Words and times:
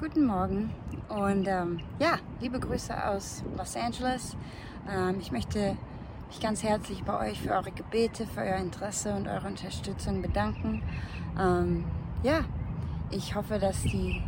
Guten 0.00 0.26
Morgen 0.26 0.70
und 1.08 1.48
ähm, 1.48 1.80
ja, 1.98 2.18
liebe 2.40 2.60
Grüße 2.60 2.94
aus 3.08 3.42
Los 3.56 3.74
Angeles. 3.74 4.36
Ähm, 4.88 5.16
ich 5.18 5.32
möchte 5.32 5.76
mich 6.28 6.38
ganz 6.38 6.62
herzlich 6.62 7.02
bei 7.02 7.28
euch 7.28 7.40
für 7.40 7.50
eure 7.50 7.72
Gebete, 7.72 8.24
für 8.24 8.42
euer 8.42 8.58
Interesse 8.58 9.12
und 9.12 9.26
eure 9.26 9.48
Unterstützung 9.48 10.22
bedanken. 10.22 10.82
Ähm, 11.36 11.84
ja, 12.22 12.44
ich 13.10 13.34
hoffe, 13.34 13.58
dass 13.58 13.82
die 13.82 14.22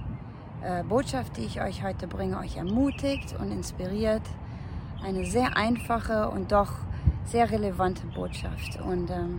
äh, 0.61 0.83
Botschaft, 0.83 1.37
die 1.37 1.43
ich 1.43 1.61
euch 1.61 1.85
heute 1.85 2.09
bringe, 2.09 2.41
euch 2.41 2.57
ermutigt 2.57 3.37
und 3.39 3.53
inspiriert. 3.53 4.23
Eine 5.05 5.25
sehr 5.25 5.57
einfache 5.57 6.31
und 6.31 6.51
doch 6.51 6.73
sehr 7.27 7.49
relevante 7.49 8.09
Botschaft. 8.09 8.81
Und 8.81 9.09
ähm, 9.11 9.39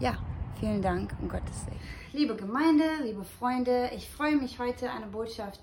ja, 0.00 0.18
vielen 0.62 0.80
Dank 0.80 1.12
um 1.20 1.28
Gottes 1.28 1.64
Segen. 1.64 1.80
Liebe 2.12 2.36
Gemeinde, 2.36 2.84
liebe 3.02 3.24
Freunde, 3.24 3.90
ich 3.96 4.08
freue 4.08 4.36
mich 4.36 4.60
heute, 4.60 4.88
eine 4.92 5.06
Botschaft, 5.06 5.58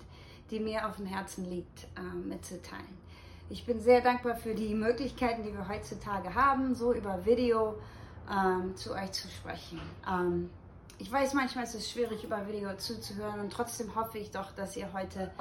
die 0.52 0.60
mir 0.60 0.86
auf 0.86 0.98
dem 0.98 1.06
Herzen 1.06 1.50
liegt, 1.50 1.86
äh, 1.96 2.02
mitzuteilen. 2.28 2.98
Ich 3.50 3.66
bin 3.66 3.80
sehr 3.80 4.02
dankbar 4.02 4.36
für 4.36 4.54
die 4.54 4.74
Möglichkeiten, 4.74 5.44
die 5.44 5.54
wir 5.54 5.70
heutzutage 5.70 6.36
haben, 6.36 6.76
so 6.76 6.94
über 6.94 7.26
Video 7.26 7.80
ähm, 8.30 8.76
zu 8.76 8.94
euch 8.94 9.14
zu 9.14 9.30
sprechen. 9.30 9.80
Ähm, 10.06 10.50
ich 10.98 11.10
weiß, 11.10 11.34
manchmal 11.34 11.64
ist 11.64 11.76
es 11.76 11.90
schwierig, 11.90 12.26
über 12.26 12.46
Video 12.46 12.76
zuzuhören 12.76 13.40
und 13.40 13.54
trotzdem 13.54 13.96
hoffe 13.96 14.18
ich 14.18 14.32
doch, 14.32 14.52
dass 14.52 14.76
ihr 14.76 14.92
heute 14.92 15.32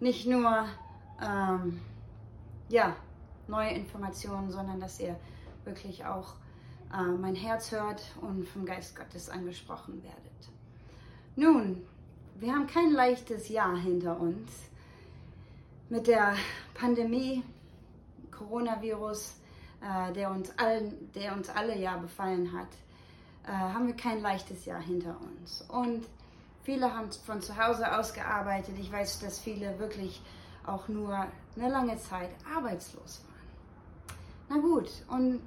nicht 0.00 0.26
nur 0.26 0.66
ähm, 1.22 1.80
ja, 2.68 2.96
neue 3.46 3.70
Informationen, 3.70 4.50
sondern 4.50 4.80
dass 4.80 4.98
ihr 4.98 5.14
wirklich 5.64 6.04
auch 6.04 6.34
äh, 6.92 7.02
mein 7.02 7.34
Herz 7.34 7.72
hört 7.72 8.02
und 8.20 8.46
vom 8.48 8.64
Geist 8.64 8.96
Gottes 8.96 9.28
angesprochen 9.28 10.02
werdet. 10.02 10.50
Nun, 11.36 11.82
wir 12.36 12.52
haben 12.52 12.66
kein 12.66 12.92
leichtes 12.92 13.48
Jahr 13.48 13.76
hinter 13.76 14.18
uns. 14.18 14.50
Mit 15.88 16.06
der 16.06 16.34
Pandemie, 16.74 17.42
Coronavirus, 18.30 19.36
äh, 19.80 20.12
der, 20.12 20.30
uns 20.30 20.50
allen, 20.58 21.12
der 21.14 21.32
uns 21.34 21.48
alle 21.48 21.76
ja 21.78 21.96
befallen 21.96 22.52
hat, 22.52 22.68
äh, 23.46 23.52
haben 23.52 23.86
wir 23.86 23.96
kein 23.96 24.20
leichtes 24.20 24.64
Jahr 24.64 24.80
hinter 24.80 25.16
uns. 25.20 25.64
Und 25.68 26.06
viele 26.62 26.94
haben 26.94 27.10
von 27.12 27.40
zu 27.40 27.56
Hause 27.56 27.96
aus 27.96 28.12
gearbeitet. 28.12 28.74
Ich 28.78 28.92
weiß, 28.92 29.20
dass 29.20 29.38
viele 29.38 29.78
wirklich 29.78 30.20
auch 30.66 30.88
nur 30.88 31.26
eine 31.56 31.68
lange 31.70 31.96
Zeit 31.98 32.30
arbeitslos 32.54 33.22
waren. 33.26 33.38
Na 34.50 34.58
gut, 34.58 34.90
und 35.08 35.40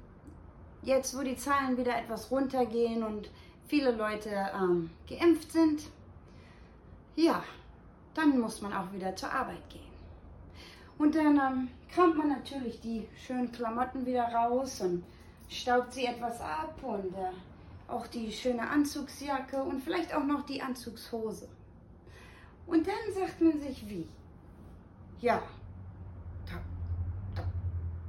jetzt, 0.82 1.16
wo 1.16 1.22
die 1.22 1.36
Zahlen 1.36 1.76
wieder 1.76 1.96
etwas 1.96 2.30
runtergehen 2.30 3.02
und 3.02 3.30
viele 3.66 3.92
Leute 3.92 4.30
ähm, 4.54 4.90
geimpft 5.08 5.52
sind, 5.52 5.82
ja, 7.16 7.42
dann 8.14 8.38
muss 8.38 8.60
man 8.60 8.72
auch 8.72 8.92
wieder 8.92 9.14
zur 9.16 9.32
Arbeit 9.32 9.68
gehen. 9.70 9.80
Und 10.98 11.14
dann 11.14 11.36
ähm, 11.36 11.68
kramt 11.92 12.16
man 12.16 12.28
natürlich 12.28 12.80
die 12.80 13.08
schönen 13.16 13.50
Klamotten 13.50 14.04
wieder 14.04 14.24
raus 14.24 14.80
und 14.80 15.04
staubt 15.48 15.92
sie 15.92 16.06
etwas 16.06 16.40
ab 16.40 16.78
und 16.82 17.14
äh, 17.14 17.32
auch 17.88 18.06
die 18.06 18.32
schöne 18.32 18.68
Anzugsjacke 18.68 19.62
und 19.62 19.82
vielleicht 19.82 20.14
auch 20.14 20.24
noch 20.24 20.44
die 20.46 20.62
Anzugshose. 20.62 21.48
Und 22.66 22.86
dann 22.86 23.14
sagt 23.14 23.40
man 23.40 23.60
sich 23.60 23.88
wie? 23.88 24.08
Ja, 25.20 25.42
da, 26.46 26.54
da, 27.34 27.44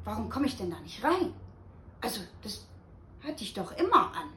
warum 0.03 0.29
komme 0.29 0.45
ich 0.45 0.57
denn 0.57 0.71
da 0.71 0.79
nicht 0.79 1.03
rein? 1.03 1.33
Also, 2.03 2.19
das 2.41 2.65
hatte 3.23 3.43
ich 3.43 3.53
doch 3.53 3.71
immer 3.77 4.11
an. 4.13 4.29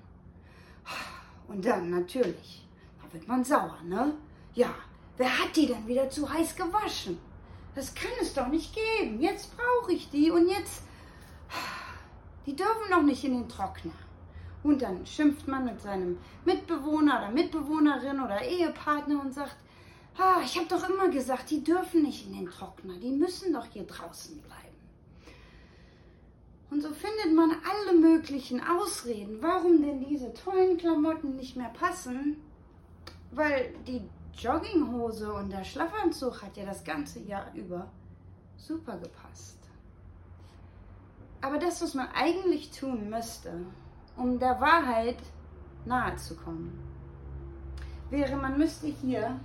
Und 1.48 1.64
dann 1.64 1.90
natürlich, 1.90 2.64
da 3.02 3.12
wird 3.12 3.26
man 3.26 3.44
sauer, 3.44 3.78
ne? 3.84 4.14
Ja, 4.54 4.72
wer 5.16 5.28
hat 5.28 5.56
die 5.56 5.66
denn 5.66 5.86
wieder 5.86 6.08
zu 6.08 6.32
heiß 6.32 6.54
gewaschen? 6.54 7.18
Das 7.74 7.92
kann 7.92 8.12
es 8.20 8.32
doch 8.34 8.46
nicht 8.46 8.72
geben. 8.72 9.20
Jetzt 9.20 9.50
brauche 9.56 9.92
ich 9.92 10.08
die 10.10 10.30
und 10.30 10.48
jetzt. 10.48 10.82
Die 12.46 12.54
dürfen 12.54 12.88
noch 12.88 13.02
nicht 13.02 13.24
in 13.24 13.32
den 13.32 13.48
Trockner. 13.48 13.92
Und 14.62 14.80
dann 14.82 15.04
schimpft 15.04 15.48
man 15.48 15.64
mit 15.64 15.80
seinem 15.80 16.18
Mitbewohner 16.44 17.18
oder 17.18 17.30
Mitbewohnerin 17.32 18.20
oder 18.20 18.40
Ehepartner 18.42 19.20
und 19.20 19.34
sagt, 19.34 19.56
ah, 20.16 20.40
ich 20.44 20.56
habe 20.56 20.68
doch 20.68 20.88
immer 20.88 21.08
gesagt, 21.08 21.50
die 21.50 21.64
dürfen 21.64 22.02
nicht 22.02 22.26
in 22.26 22.34
den 22.34 22.48
Trockner, 22.48 22.94
die 22.94 23.10
müssen 23.10 23.52
doch 23.52 23.66
hier 23.66 23.84
draußen 23.84 24.40
bleiben. 24.42 24.65
Und 26.70 26.82
so 26.82 26.88
findet 26.88 27.34
man 27.34 27.50
alle 27.50 27.98
möglichen 27.98 28.60
Ausreden, 28.60 29.38
warum 29.40 29.82
denn 29.82 30.00
diese 30.00 30.32
tollen 30.34 30.76
Klamotten 30.76 31.36
nicht 31.36 31.56
mehr 31.56 31.70
passen, 31.70 32.42
weil 33.30 33.72
die 33.86 34.02
Jogginghose 34.36 35.32
und 35.32 35.50
der 35.50 35.64
Schlafanzug 35.64 36.42
hat 36.42 36.56
ja 36.56 36.64
das 36.64 36.84
ganze 36.84 37.20
Jahr 37.20 37.52
über 37.54 37.90
super 38.56 38.98
gepasst. 38.98 39.58
Aber 41.40 41.58
das, 41.58 41.80
was 41.82 41.94
man 41.94 42.08
eigentlich 42.14 42.70
tun 42.72 43.08
müsste, 43.08 43.64
um 44.16 44.38
der 44.38 44.60
Wahrheit 44.60 45.18
nahe 45.84 46.16
zu 46.16 46.34
kommen, 46.34 46.78
wäre, 48.10 48.36
man 48.36 48.58
müsste 48.58 48.88
hier 48.88 49.38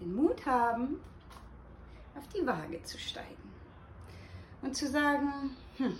den 0.00 0.14
Mut 0.14 0.46
haben, 0.46 1.00
auf 2.16 2.26
die 2.28 2.46
Waage 2.46 2.82
zu 2.84 2.98
steigen 2.98 3.45
und 4.62 4.76
zu 4.76 4.88
sagen, 4.88 5.56
hm, 5.76 5.98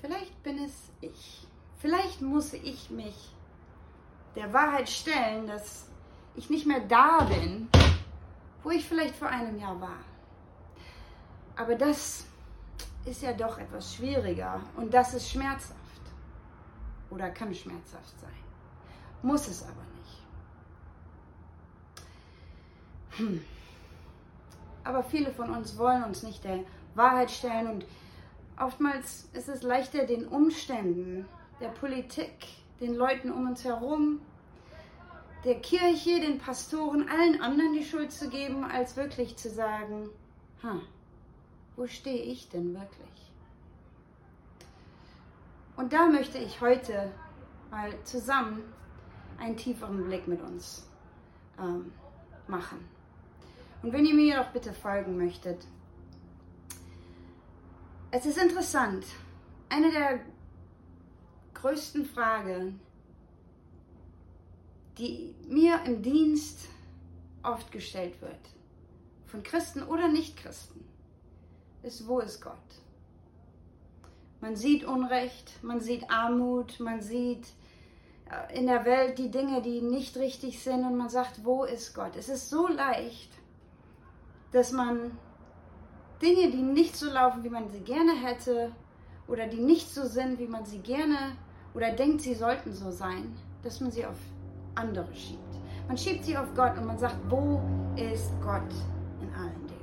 vielleicht 0.00 0.42
bin 0.42 0.58
es 0.64 0.90
ich. 1.00 1.46
Vielleicht 1.78 2.20
muss 2.20 2.52
ich 2.52 2.90
mich 2.90 3.30
der 4.36 4.52
Wahrheit 4.52 4.88
stellen, 4.88 5.46
dass 5.46 5.86
ich 6.36 6.50
nicht 6.50 6.66
mehr 6.66 6.80
da 6.80 7.24
bin, 7.24 7.68
wo 8.62 8.70
ich 8.70 8.84
vielleicht 8.84 9.14
vor 9.14 9.28
einem 9.28 9.58
Jahr 9.58 9.80
war. 9.80 10.04
Aber 11.56 11.74
das 11.74 12.26
ist 13.04 13.22
ja 13.22 13.32
doch 13.32 13.58
etwas 13.58 13.94
schwieriger 13.94 14.60
und 14.76 14.92
das 14.92 15.14
ist 15.14 15.30
schmerzhaft 15.30 15.76
oder 17.10 17.30
kann 17.30 17.54
schmerzhaft 17.54 18.18
sein. 18.20 18.30
Muss 19.22 19.48
es 19.48 19.62
aber 19.62 19.84
nicht. 19.96 20.22
Hm. 23.18 23.44
Aber 24.84 25.02
viele 25.02 25.30
von 25.30 25.50
uns 25.50 25.76
wollen 25.76 26.04
uns 26.04 26.22
nicht 26.22 26.44
der 26.44 26.60
Wahrheit 26.94 27.30
stellen 27.30 27.66
und 27.68 27.84
oftmals 28.58 29.28
ist 29.32 29.48
es 29.48 29.62
leichter 29.62 30.06
den 30.06 30.26
Umständen, 30.26 31.26
der 31.60 31.68
Politik, 31.68 32.48
den 32.80 32.94
Leuten 32.94 33.30
um 33.30 33.48
uns 33.48 33.64
herum, 33.64 34.20
der 35.44 35.60
Kirche, 35.60 36.20
den 36.20 36.38
Pastoren, 36.38 37.08
allen 37.08 37.40
anderen 37.40 37.72
die 37.72 37.84
Schuld 37.84 38.12
zu 38.12 38.28
geben, 38.28 38.64
als 38.64 38.96
wirklich 38.96 39.36
zu 39.36 39.50
sagen, 39.50 40.10
ha, 40.62 40.80
wo 41.76 41.86
stehe 41.86 42.22
ich 42.22 42.48
denn 42.48 42.74
wirklich? 42.74 43.32
Und 45.76 45.92
da 45.94 46.06
möchte 46.06 46.38
ich 46.38 46.60
heute 46.60 47.10
mal 47.70 47.90
zusammen 48.04 48.62
einen 49.38 49.56
tieferen 49.56 50.04
Blick 50.04 50.28
mit 50.28 50.42
uns 50.42 50.86
ähm, 51.58 51.92
machen. 52.46 52.86
Und 53.82 53.92
wenn 53.92 54.04
ihr 54.04 54.14
mir 54.14 54.36
doch 54.36 54.50
bitte 54.52 54.72
folgen 54.72 55.16
möchtet, 55.16 55.66
es 58.10 58.26
ist 58.26 58.38
interessant, 58.38 59.04
eine 59.68 59.90
der 59.90 60.20
größten 61.54 62.04
Fragen, 62.04 62.80
die 64.98 65.34
mir 65.48 65.80
im 65.84 66.02
Dienst 66.02 66.68
oft 67.42 67.70
gestellt 67.72 68.20
wird, 68.20 68.40
von 69.26 69.42
Christen 69.42 69.82
oder 69.82 70.08
Nichtchristen, 70.08 70.84
ist, 71.82 72.06
wo 72.06 72.18
ist 72.18 72.42
Gott? 72.42 72.56
Man 74.40 74.56
sieht 74.56 74.84
Unrecht, 74.84 75.62
man 75.62 75.80
sieht 75.80 76.10
Armut, 76.10 76.80
man 76.80 77.00
sieht 77.00 77.46
äh, 78.30 78.58
in 78.58 78.66
der 78.66 78.84
Welt 78.84 79.18
die 79.18 79.30
Dinge, 79.30 79.62
die 79.62 79.80
nicht 79.80 80.16
richtig 80.16 80.62
sind 80.62 80.84
und 80.84 80.96
man 80.96 81.08
sagt, 81.08 81.44
wo 81.44 81.64
ist 81.64 81.94
Gott? 81.94 82.16
Es 82.16 82.28
ist 82.28 82.50
so 82.50 82.66
leicht, 82.66 83.30
dass 84.52 84.72
man 84.72 85.12
Dinge, 86.20 86.50
die 86.50 86.62
nicht 86.62 86.96
so 86.96 87.10
laufen, 87.10 87.44
wie 87.44 87.50
man 87.50 87.68
sie 87.70 87.80
gerne 87.80 88.14
hätte 88.14 88.72
oder 89.26 89.46
die 89.46 89.60
nicht 89.60 89.88
so 89.88 90.06
sind, 90.06 90.38
wie 90.38 90.48
man 90.48 90.64
sie 90.64 90.80
gerne 90.80 91.36
oder 91.74 91.92
denkt, 91.92 92.22
sie 92.22 92.34
sollten 92.34 92.72
so 92.72 92.90
sein, 92.90 93.34
dass 93.62 93.80
man 93.80 93.90
sie 93.90 94.04
auf 94.04 94.18
andere 94.74 95.14
schiebt. 95.14 95.38
Man 95.86 95.96
schiebt 95.96 96.24
sie 96.24 96.36
auf 96.36 96.54
Gott 96.54 96.76
und 96.76 96.86
man 96.86 96.98
sagt, 96.98 97.16
wo 97.28 97.60
ist 97.96 98.30
Gott 98.42 98.62
in 99.20 99.32
allen 99.34 99.66
Dingen? 99.66 99.80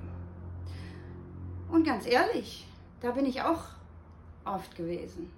Und 1.70 1.86
ganz 1.86 2.06
ehrlich, 2.06 2.68
da 3.02 3.12
bin 3.12 3.26
ich 3.26 3.42
auch 3.42 3.64
oft 4.46 4.76
gewesen. 4.76 5.32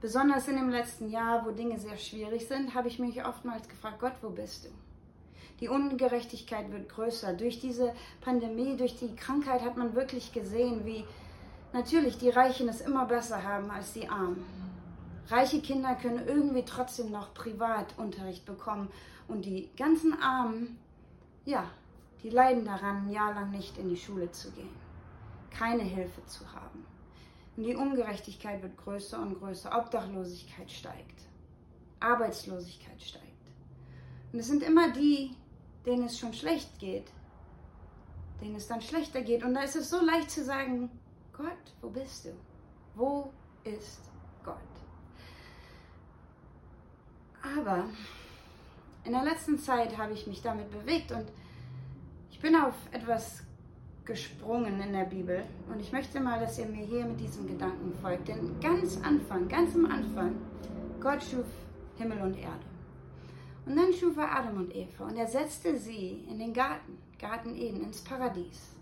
Besonders 0.00 0.48
in 0.48 0.56
dem 0.56 0.68
letzten 0.68 1.10
Jahr, 1.10 1.46
wo 1.46 1.50
Dinge 1.50 1.78
sehr 1.78 1.96
schwierig 1.96 2.46
sind, 2.46 2.74
habe 2.74 2.88
ich 2.88 2.98
mich 2.98 3.24
oftmals 3.24 3.68
gefragt, 3.68 4.00
Gott, 4.00 4.12
wo 4.20 4.28
bist 4.28 4.66
du? 4.66 4.68
Die 5.64 5.70
Ungerechtigkeit 5.70 6.70
wird 6.70 6.90
größer. 6.90 7.32
Durch 7.32 7.58
diese 7.58 7.94
Pandemie, 8.20 8.76
durch 8.76 8.98
die 8.98 9.16
Krankheit 9.16 9.62
hat 9.62 9.78
man 9.78 9.94
wirklich 9.94 10.30
gesehen, 10.30 10.84
wie 10.84 11.06
natürlich 11.72 12.18
die 12.18 12.28
Reichen 12.28 12.68
es 12.68 12.82
immer 12.82 13.06
besser 13.06 13.42
haben 13.42 13.70
als 13.70 13.94
die 13.94 14.06
Armen. 14.06 14.44
Reiche 15.28 15.62
Kinder 15.62 15.94
können 15.94 16.28
irgendwie 16.28 16.66
trotzdem 16.66 17.10
noch 17.10 17.32
Privatunterricht 17.32 18.44
bekommen 18.44 18.90
und 19.26 19.46
die 19.46 19.70
ganzen 19.74 20.12
Armen, 20.20 20.78
ja, 21.46 21.64
die 22.22 22.28
leiden 22.28 22.66
daran, 22.66 23.06
ein 23.06 23.10
Jahr 23.10 23.32
lang 23.32 23.50
nicht 23.50 23.78
in 23.78 23.88
die 23.88 23.96
Schule 23.96 24.30
zu 24.32 24.50
gehen, 24.50 24.76
keine 25.50 25.84
Hilfe 25.84 26.26
zu 26.26 26.44
haben. 26.52 26.84
Und 27.56 27.62
die 27.62 27.74
Ungerechtigkeit 27.74 28.62
wird 28.62 28.76
größer 28.76 29.18
und 29.18 29.38
größer, 29.38 29.74
Obdachlosigkeit 29.74 30.70
steigt, 30.70 31.22
Arbeitslosigkeit 32.00 33.00
steigt. 33.00 33.24
Und 34.30 34.40
es 34.40 34.48
sind 34.48 34.62
immer 34.62 34.92
die, 34.92 35.30
denen 35.86 36.04
es 36.04 36.18
schon 36.18 36.32
schlecht 36.32 36.78
geht, 36.78 37.10
denen 38.40 38.56
es 38.56 38.66
dann 38.66 38.80
schlechter 38.80 39.22
geht. 39.22 39.44
Und 39.44 39.54
da 39.54 39.62
ist 39.62 39.76
es 39.76 39.90
so 39.90 40.00
leicht 40.04 40.30
zu 40.30 40.44
sagen, 40.44 40.90
Gott, 41.32 41.74
wo 41.80 41.88
bist 41.88 42.26
du? 42.26 42.30
Wo 42.94 43.32
ist 43.64 44.00
Gott? 44.44 44.56
Aber 47.56 47.84
in 49.04 49.12
der 49.12 49.24
letzten 49.24 49.58
Zeit 49.58 49.98
habe 49.98 50.12
ich 50.14 50.26
mich 50.26 50.40
damit 50.40 50.70
bewegt 50.70 51.12
und 51.12 51.26
ich 52.30 52.40
bin 52.40 52.56
auf 52.56 52.74
etwas 52.92 53.42
gesprungen 54.04 54.80
in 54.80 54.92
der 54.92 55.04
Bibel 55.04 55.44
und 55.68 55.80
ich 55.80 55.92
möchte 55.92 56.20
mal, 56.20 56.38
dass 56.40 56.58
ihr 56.58 56.66
mir 56.66 56.84
hier 56.84 57.04
mit 57.04 57.20
diesem 57.20 57.46
Gedanken 57.46 57.92
folgt. 58.00 58.28
Denn 58.28 58.58
ganz 58.60 58.98
Anfang, 59.02 59.48
ganz 59.48 59.74
am 59.74 59.86
Anfang, 59.86 60.36
Gott 61.00 61.22
schuf 61.22 61.46
Himmel 61.96 62.20
und 62.20 62.36
Erde. 62.36 62.73
Und 63.66 63.76
dann 63.76 63.92
schuf 63.92 64.16
er 64.16 64.36
Adam 64.36 64.58
und 64.58 64.74
Eva 64.74 65.06
und 65.06 65.16
er 65.16 65.26
setzte 65.26 65.78
sie 65.78 66.24
in 66.28 66.38
den 66.38 66.52
Garten, 66.52 66.98
Garten 67.18 67.56
Eden, 67.56 67.82
ins 67.82 68.02
Paradies. 68.02 68.74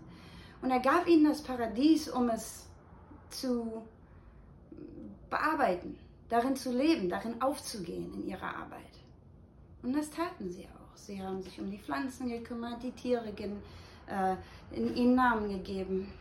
Und 0.61 0.71
er 0.71 0.79
gab 0.79 1.07
ihnen 1.07 1.25
das 1.25 1.41
Paradies, 1.41 2.09
um 2.09 2.29
es 2.29 2.67
zu 3.29 3.83
bearbeiten, 5.29 5.97
darin 6.29 6.55
zu 6.55 6.71
leben, 6.71 7.09
darin 7.09 7.41
aufzugehen 7.41 8.13
in 8.13 8.27
ihrer 8.27 8.55
Arbeit. 8.55 8.81
Und 9.81 9.93
das 9.93 10.09
taten 10.09 10.49
sie 10.49 10.65
auch. 10.65 10.95
Sie 10.95 11.21
haben 11.21 11.41
sich 11.41 11.59
um 11.59 11.69
die 11.69 11.79
Pflanzen 11.79 12.29
gekümmert, 12.29 12.81
die 12.83 12.91
Tiere 12.91 13.33
äh, 14.07 14.35
in 14.71 14.95
ihnen 14.95 15.15
Namen 15.15 15.49
gegeben, 15.49 16.11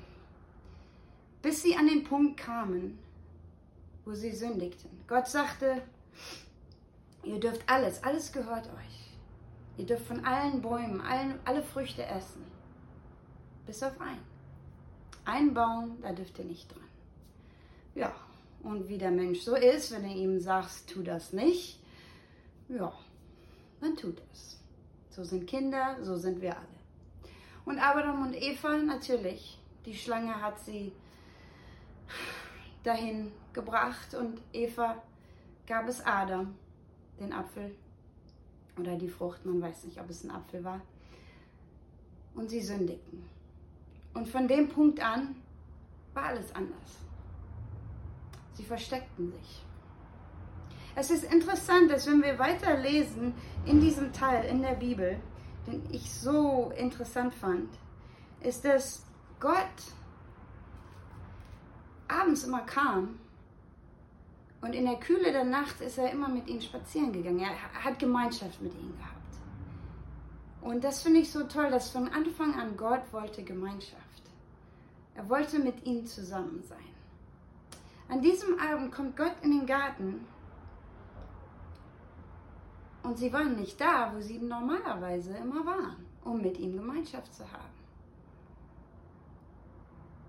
bis 1.40 1.62
sie 1.62 1.76
an 1.76 1.86
den 1.86 2.04
Punkt 2.04 2.38
kamen, 2.38 2.98
wo 4.04 4.12
sie 4.12 4.32
sündigten. 4.32 4.90
Gott 5.06 5.28
sagte, 5.28 5.82
ihr 7.22 7.40
dürft 7.40 7.69
alles, 7.69 8.02
alles 8.02 8.32
gehört 8.32 8.66
euch. 8.66 9.02
Ihr 9.78 9.86
dürft 9.86 10.06
von 10.06 10.24
allen 10.24 10.60
Bäumen, 10.60 11.00
allen, 11.00 11.38
alle 11.44 11.62
Früchte 11.62 12.04
essen, 12.04 12.44
bis 13.66 13.82
auf 13.82 14.00
einen. 14.00 14.22
Ein 15.24 15.54
Baum, 15.54 15.98
da 16.02 16.12
dürft 16.12 16.38
ihr 16.38 16.44
nicht 16.44 16.70
dran. 16.70 16.82
Ja, 17.94 18.12
und 18.62 18.88
wie 18.88 18.98
der 18.98 19.10
Mensch 19.10 19.40
so 19.40 19.56
ist, 19.56 19.92
wenn 19.92 20.02
du 20.02 20.08
ihm 20.08 20.40
sagst, 20.40 20.90
tu 20.90 21.02
das 21.02 21.32
nicht, 21.32 21.80
ja, 22.69 22.92
dann 23.80 23.96
tut 23.96 24.20
es. 24.32 24.58
So 25.10 25.24
sind 25.24 25.46
Kinder, 25.46 25.96
so 26.02 26.16
sind 26.16 26.40
wir 26.40 26.56
alle. 26.56 26.66
Und 27.64 27.78
Adam 27.78 28.22
und 28.22 28.34
Eva 28.34 28.76
natürlich. 28.76 29.58
Die 29.84 29.94
Schlange 29.96 30.40
hat 30.40 30.60
sie 30.60 30.92
dahin 32.82 33.32
gebracht 33.52 34.14
und 34.14 34.40
Eva 34.52 35.02
gab 35.66 35.88
es 35.88 36.04
Adam, 36.04 36.54
den 37.22 37.32
Apfel 37.32 37.74
oder 38.78 38.96
die 38.96 39.08
Frucht, 39.08 39.44
man 39.44 39.60
weiß 39.60 39.84
nicht, 39.84 40.00
ob 40.00 40.10
es 40.10 40.24
ein 40.24 40.30
Apfel 40.30 40.64
war. 40.64 40.80
Und 42.34 42.50
sie 42.50 42.60
sündigten. 42.60 43.24
Und 44.14 44.28
von 44.28 44.48
dem 44.48 44.69
Punkt 44.69 45.00
an 45.00 45.36
war 46.14 46.24
alles 46.24 46.54
anders. 46.54 46.98
Sie 48.54 48.64
versteckten 48.64 49.32
sich. 49.32 49.64
Es 50.94 51.10
ist 51.10 51.24
interessant, 51.24 51.90
dass 51.90 52.06
wenn 52.06 52.22
wir 52.22 52.38
weiterlesen 52.38 53.34
in 53.64 53.80
diesem 53.80 54.12
Teil 54.12 54.44
in 54.44 54.60
der 54.60 54.74
Bibel, 54.74 55.19
den 55.66 55.82
ich 55.90 56.12
so 56.12 56.70
interessant 56.76 57.32
fand, 57.34 57.70
ist, 58.40 58.64
dass 58.64 59.06
Gott 59.40 59.56
abends 62.08 62.44
immer 62.44 62.60
kam 62.62 63.19
und 64.62 64.74
in 64.74 64.86
der 64.86 64.96
Kühle 64.96 65.32
der 65.32 65.44
Nacht 65.44 65.80
ist 65.80 65.98
er 65.98 66.12
immer 66.12 66.28
mit 66.28 66.46
ihnen 66.48 66.62
spazieren 66.62 67.12
gegangen. 67.12 67.40
Er 67.40 67.84
hat 67.84 67.98
Gemeinschaft 67.98 68.62
mit 68.62 68.72
ihnen 68.74 68.96
gehabt. 68.96 69.12
Und 70.60 70.84
das 70.84 71.02
finde 71.02 71.18
ich 71.18 71.32
so 71.32 71.42
toll, 71.42 71.68
dass 71.68 71.90
von 71.90 72.08
Anfang 72.08 72.54
an 72.54 72.76
Gott 72.76 73.12
wollte 73.12 73.42
Gemeinschaft. 73.42 74.22
Er 75.16 75.28
wollte 75.28 75.58
mit 75.58 75.84
ihnen 75.84 76.06
zusammen 76.06 76.62
sein. 76.62 76.78
An 78.08 78.22
diesem 78.22 78.58
Abend 78.60 78.92
kommt 78.92 79.16
Gott 79.16 79.34
in 79.42 79.50
den 79.50 79.66
Garten 79.66 80.24
und 83.02 83.18
sie 83.18 83.32
waren 83.32 83.56
nicht 83.56 83.80
da, 83.80 84.12
wo 84.14 84.20
sie 84.20 84.38
normalerweise 84.38 85.36
immer 85.36 85.66
waren, 85.66 86.06
um 86.22 86.40
mit 86.40 86.58
ihm 86.58 86.76
Gemeinschaft 86.76 87.34
zu 87.34 87.42
haben. 87.50 87.72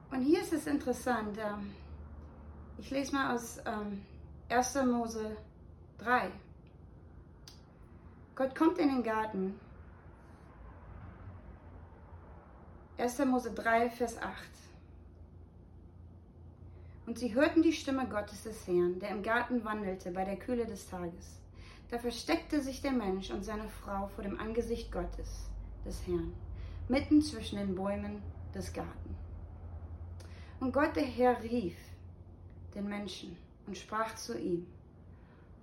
Und 0.10 0.22
hier 0.22 0.42
ist 0.42 0.54
es 0.54 0.66
interessant, 0.66 1.38
ähm, 1.38 1.72
ich 2.80 2.90
lese 2.90 3.16
mal 3.16 3.36
aus 3.36 3.60
1. 4.54 4.76
Ähm, 4.76 4.92
Mose 4.92 5.36
3. 5.98 6.30
Gott 8.36 8.54
kommt 8.54 8.78
in 8.78 8.88
den 8.88 9.02
Garten. 9.04 9.60
1. 13.00 13.26
Mose 13.26 13.52
3, 13.52 13.90
Vers 13.90 14.22
8. 14.22 14.36
Und 17.08 17.18
sie 17.18 17.34
hörten 17.34 17.64
die 17.64 17.74
Stimme 17.74 18.08
Gottes 18.08 18.44
des 18.44 18.68
Herrn, 18.68 19.00
der 19.00 19.10
im 19.10 19.24
Garten 19.24 19.66
wandelte 19.66 20.12
bei 20.12 20.24
der 20.24 20.38
Kühle 20.38 20.68
des 20.68 20.88
Tages. 20.88 21.42
Da 21.90 21.98
versteckte 21.98 22.62
sich 22.62 22.80
der 22.80 22.92
Mensch 22.92 23.32
und 23.32 23.44
seine 23.44 23.68
Frau 23.68 24.08
vor 24.08 24.24
dem 24.24 24.40
Angesicht 24.40 24.92
Gottes, 24.92 25.50
des 25.84 26.06
Herrn, 26.06 26.32
mitten 26.90 27.24
zwischen 27.24 27.58
den 27.58 27.74
Bäumen 27.74 28.22
des 28.54 28.72
Garten. 28.72 29.16
Und 30.60 30.74
Gott 30.74 30.96
der 30.96 31.06
Herr 31.06 31.42
rief 31.42 31.76
den 32.76 32.88
Menschen 32.88 33.36
und 33.68 33.78
sprach 33.78 34.16
zu 34.16 34.38
ihm, 34.38 34.68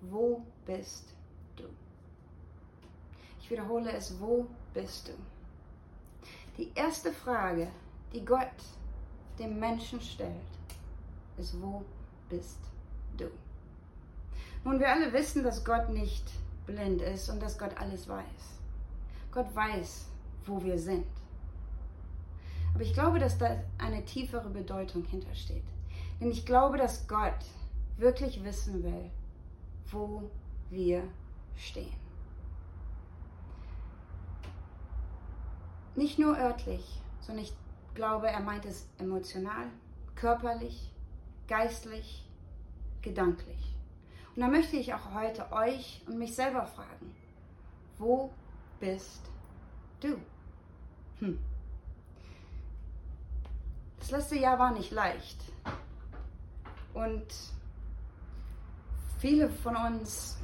wo 0.01 0.45
bist 0.67 1.15
du? 1.57 1.65
Ich 3.41 3.51
wiederhole 3.51 3.93
es, 3.93 4.19
wo 4.21 4.47
bist 4.73 5.09
du? 5.09 5.13
Die 6.57 6.73
erste 6.75 7.13
Frage, 7.13 7.69
die 8.13 8.25
Gott 8.25 8.49
dem 9.39 9.59
Menschen 9.59 10.01
stellt, 10.01 10.35
ist, 11.39 11.61
wo 11.61 11.85
bist 12.29 12.59
du? 13.17 13.31
Nun, 14.65 14.79
wir 14.79 14.91
alle 14.91 15.13
wissen, 15.13 15.43
dass 15.43 15.65
Gott 15.65 15.89
nicht 15.89 16.25
blind 16.67 17.01
ist 17.01 17.31
und 17.31 17.41
dass 17.41 17.59
Gott 17.59 17.77
alles 17.79 18.09
weiß. 18.09 18.59
Gott 19.33 19.55
weiß, 19.55 20.07
wo 20.45 20.63
wir 20.63 20.79
sind. 20.79 21.07
Aber 22.75 22.83
ich 22.83 22.93
glaube, 22.93 23.19
dass 23.19 23.39
da 23.39 23.57
eine 23.79 24.05
tiefere 24.05 24.51
Bedeutung 24.51 25.05
hintersteht. 25.05 25.65
Denn 26.21 26.31
ich 26.31 26.45
glaube, 26.45 26.77
dass 26.77 27.09
Gott 27.09 27.45
wirklich 28.01 28.43
wissen 28.43 28.83
will, 28.83 29.11
wo 29.91 30.31
wir 30.71 31.03
stehen. 31.57 31.95
Nicht 35.95 36.19
nur 36.19 36.37
örtlich, 36.39 37.03
sondern 37.21 37.45
ich 37.45 37.53
glaube, 37.95 38.29
er 38.29 38.41
meint 38.41 38.65
es 38.65 38.89
emotional, 38.99 39.67
körperlich, 40.15 40.91
geistlich, 41.47 42.27
gedanklich. 43.03 43.77
Und 44.35 44.43
da 44.43 44.49
möchte 44.49 44.77
ich 44.77 44.95
auch 44.95 45.13
heute 45.15 45.53
euch 45.53 46.03
und 46.07 46.19
mich 46.19 46.35
selber 46.35 46.65
fragen, 46.65 47.15
wo 47.99 48.31
bist 48.79 49.23
du? 50.01 50.17
Hm. 51.19 51.39
Das 53.99 54.11
letzte 54.11 54.39
Jahr 54.39 54.59
war 54.59 54.73
nicht 54.73 54.93
leicht. 54.93 55.45
Und 56.95 57.27
viele 59.21 59.51
von 59.51 59.77
uns 59.77 60.39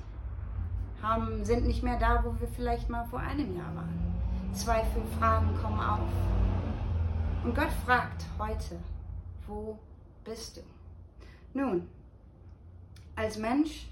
haben, 1.03 1.45
sind 1.45 1.67
nicht 1.67 1.83
mehr 1.83 1.99
da, 1.99 2.23
wo 2.23 2.39
wir 2.39 2.49
vielleicht 2.49 2.89
mal 2.91 3.05
vor 3.07 3.21
einem 3.21 3.57
Jahr 3.57 3.75
waren. 3.75 4.15
Zweifel, 4.53 5.03
Fragen 5.19 5.57
kommen 5.63 5.81
auf. 5.81 6.09
Und 7.43 7.55
Gott 7.55 7.73
fragt 7.85 8.25
heute, 8.39 8.79
wo 9.47 9.79
bist 10.25 10.59
du? 10.59 10.61
Nun, 11.55 11.89
als 13.15 13.39
Mensch, 13.39 13.87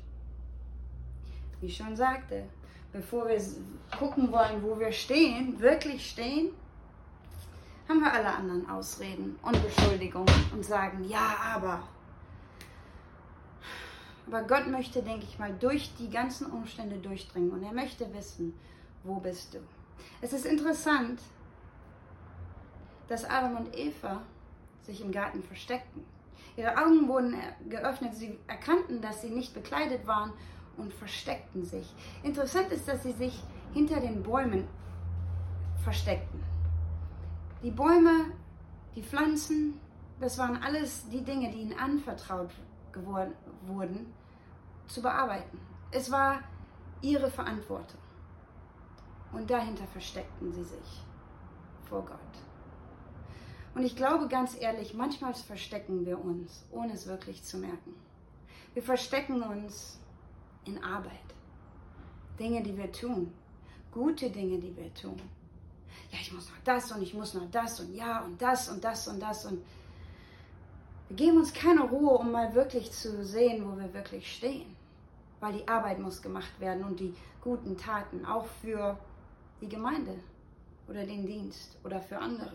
wie 1.60 1.66
ich 1.66 1.76
schon 1.76 1.96
sagte, 1.96 2.44
bevor 2.92 3.26
wir 3.28 3.40
gucken 3.98 4.30
wollen, 4.30 4.62
wo 4.62 4.78
wir 4.78 4.92
stehen, 4.92 5.58
wirklich 5.60 6.10
stehen, 6.10 6.50
haben 7.88 8.00
wir 8.00 8.12
alle 8.12 8.34
anderen 8.34 8.68
Ausreden 8.68 9.38
und 9.42 9.62
Beschuldigungen 9.62 10.34
und 10.52 10.64
sagen, 10.64 11.04
ja, 11.04 11.36
aber. 11.54 11.82
Aber 14.26 14.42
Gott 14.42 14.66
möchte, 14.66 15.02
denke 15.02 15.24
ich 15.24 15.38
mal, 15.38 15.52
durch 15.52 15.94
die 15.96 16.10
ganzen 16.10 16.46
Umstände 16.50 16.96
durchdringen 16.96 17.50
und 17.50 17.62
er 17.62 17.72
möchte 17.72 18.12
wissen, 18.14 18.54
wo 19.02 19.16
bist 19.16 19.54
du. 19.54 19.58
Es 20.20 20.32
ist 20.32 20.46
interessant, 20.46 21.20
dass 23.08 23.24
Adam 23.24 23.56
und 23.56 23.76
Eva 23.76 24.22
sich 24.82 25.00
im 25.02 25.12
Garten 25.12 25.42
versteckten. 25.42 26.04
Ihre 26.56 26.76
Augen 26.76 27.08
wurden 27.08 27.36
geöffnet, 27.68 28.14
sie 28.14 28.38
erkannten, 28.46 29.00
dass 29.00 29.22
sie 29.22 29.30
nicht 29.30 29.54
bekleidet 29.54 30.06
waren 30.06 30.32
und 30.76 30.92
versteckten 30.92 31.64
sich. 31.64 31.92
Interessant 32.22 32.70
ist, 32.72 32.88
dass 32.88 33.02
sie 33.02 33.12
sich 33.12 33.42
hinter 33.72 34.00
den 34.00 34.22
Bäumen 34.22 34.66
versteckten. 35.82 36.40
Die 37.62 37.70
Bäume, 37.70 38.32
die 38.94 39.02
Pflanzen, 39.02 39.80
das 40.20 40.38
waren 40.38 40.56
alles 40.62 41.08
die 41.08 41.22
Dinge, 41.22 41.50
die 41.50 41.58
ihnen 41.58 41.78
anvertraut 41.78 42.50
geworden, 42.92 43.32
wurden, 43.68 44.12
zu 44.86 45.02
bearbeiten. 45.02 45.58
Es 45.90 46.10
war 46.10 46.40
ihre 47.02 47.30
Verantwortung. 47.30 48.00
Und 49.32 49.50
dahinter 49.50 49.86
versteckten 49.86 50.52
sie 50.52 50.64
sich 50.64 51.04
vor 51.88 52.04
Gott. 52.04 52.18
Und 53.74 53.82
ich 53.82 53.96
glaube 53.96 54.28
ganz 54.28 54.56
ehrlich, 54.60 54.94
manchmal 54.94 55.34
verstecken 55.34 56.06
wir 56.06 56.22
uns, 56.22 56.64
ohne 56.70 56.92
es 56.92 57.06
wirklich 57.06 57.42
zu 57.42 57.58
merken. 57.58 57.94
Wir 58.72 58.82
verstecken 58.82 59.42
uns 59.42 59.98
in 60.64 60.82
Arbeit. 60.82 61.12
Dinge, 62.38 62.62
die 62.62 62.76
wir 62.76 62.90
tun. 62.90 63.32
Gute 63.90 64.30
Dinge, 64.30 64.58
die 64.58 64.76
wir 64.76 64.92
tun. 64.94 65.20
Ja, 66.10 66.18
ich 66.20 66.32
muss 66.32 66.48
noch 66.48 66.58
das 66.64 66.92
und 66.92 67.02
ich 67.02 67.14
muss 67.14 67.34
noch 67.34 67.50
das 67.50 67.80
und 67.80 67.94
ja 67.94 68.20
und 68.22 68.40
das 68.40 68.68
und 68.68 68.82
das 68.82 69.08
und 69.08 69.20
das 69.20 69.46
und 69.46 69.64
wir 71.08 71.16
geben 71.16 71.36
uns 71.38 71.52
keine 71.52 71.82
Ruhe, 71.82 72.18
um 72.18 72.32
mal 72.32 72.54
wirklich 72.54 72.90
zu 72.90 73.24
sehen, 73.24 73.64
wo 73.64 73.78
wir 73.78 73.92
wirklich 73.92 74.34
stehen. 74.36 74.74
Weil 75.40 75.52
die 75.52 75.68
Arbeit 75.68 75.98
muss 75.98 76.22
gemacht 76.22 76.58
werden 76.58 76.84
und 76.84 76.98
die 77.00 77.14
guten 77.42 77.76
Taten, 77.76 78.24
auch 78.24 78.46
für 78.46 78.98
die 79.60 79.68
Gemeinde 79.68 80.14
oder 80.88 81.04
den 81.04 81.26
Dienst 81.26 81.76
oder 81.84 82.00
für 82.00 82.18
andere. 82.18 82.52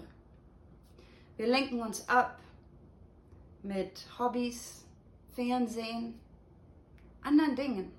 Wir 1.38 1.48
lenken 1.48 1.82
uns 1.82 2.08
ab 2.10 2.40
mit 3.62 4.08
Hobbys, 4.18 4.86
Fernsehen, 5.36 6.20
anderen 7.22 7.56
Dingen. 7.56 7.92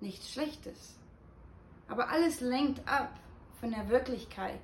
Nichts 0.00 0.32
Schlechtes. 0.32 0.96
Aber 1.88 2.08
alles 2.08 2.40
lenkt 2.40 2.86
ab 2.88 3.18
von 3.60 3.70
der 3.70 3.88
Wirklichkeit, 3.88 4.60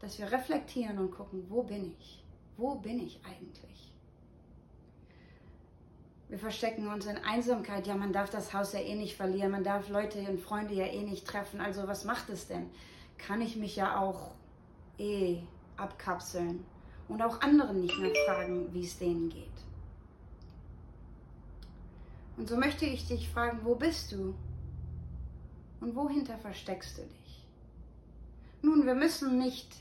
dass 0.00 0.18
wir 0.18 0.30
reflektieren 0.30 0.98
und 0.98 1.12
gucken, 1.12 1.46
wo 1.48 1.62
bin 1.62 1.94
ich? 1.98 2.22
Wo 2.56 2.74
bin 2.74 3.00
ich 3.00 3.20
eigentlich? 3.24 3.93
Wir 6.34 6.40
verstecken 6.40 6.88
uns 6.88 7.06
in 7.06 7.16
Einsamkeit. 7.18 7.86
Ja, 7.86 7.94
man 7.94 8.12
darf 8.12 8.28
das 8.28 8.52
Haus 8.52 8.72
ja 8.72 8.80
eh 8.80 8.96
nicht 8.96 9.16
verlieren. 9.16 9.52
Man 9.52 9.62
darf 9.62 9.88
Leute 9.88 10.18
und 10.28 10.40
Freunde 10.40 10.74
ja 10.74 10.84
eh 10.84 11.02
nicht 11.02 11.28
treffen. 11.28 11.60
Also 11.60 11.86
was 11.86 12.04
macht 12.04 12.28
es 12.28 12.48
denn? 12.48 12.70
Kann 13.18 13.40
ich 13.40 13.54
mich 13.54 13.76
ja 13.76 14.00
auch 14.00 14.32
eh 14.98 15.38
abkapseln 15.76 16.64
und 17.06 17.22
auch 17.22 17.40
anderen 17.40 17.82
nicht 17.82 17.96
mehr 18.00 18.10
fragen, 18.26 18.66
wie 18.74 18.84
es 18.84 18.98
denen 18.98 19.28
geht. 19.28 19.46
Und 22.36 22.48
so 22.48 22.56
möchte 22.56 22.84
ich 22.84 23.06
dich 23.06 23.28
fragen, 23.28 23.60
wo 23.62 23.76
bist 23.76 24.10
du? 24.10 24.34
Und 25.80 25.94
wohinter 25.94 26.36
versteckst 26.36 26.98
du 26.98 27.02
dich? 27.02 27.46
Nun, 28.60 28.86
wir 28.86 28.96
müssen 28.96 29.38
nicht 29.38 29.72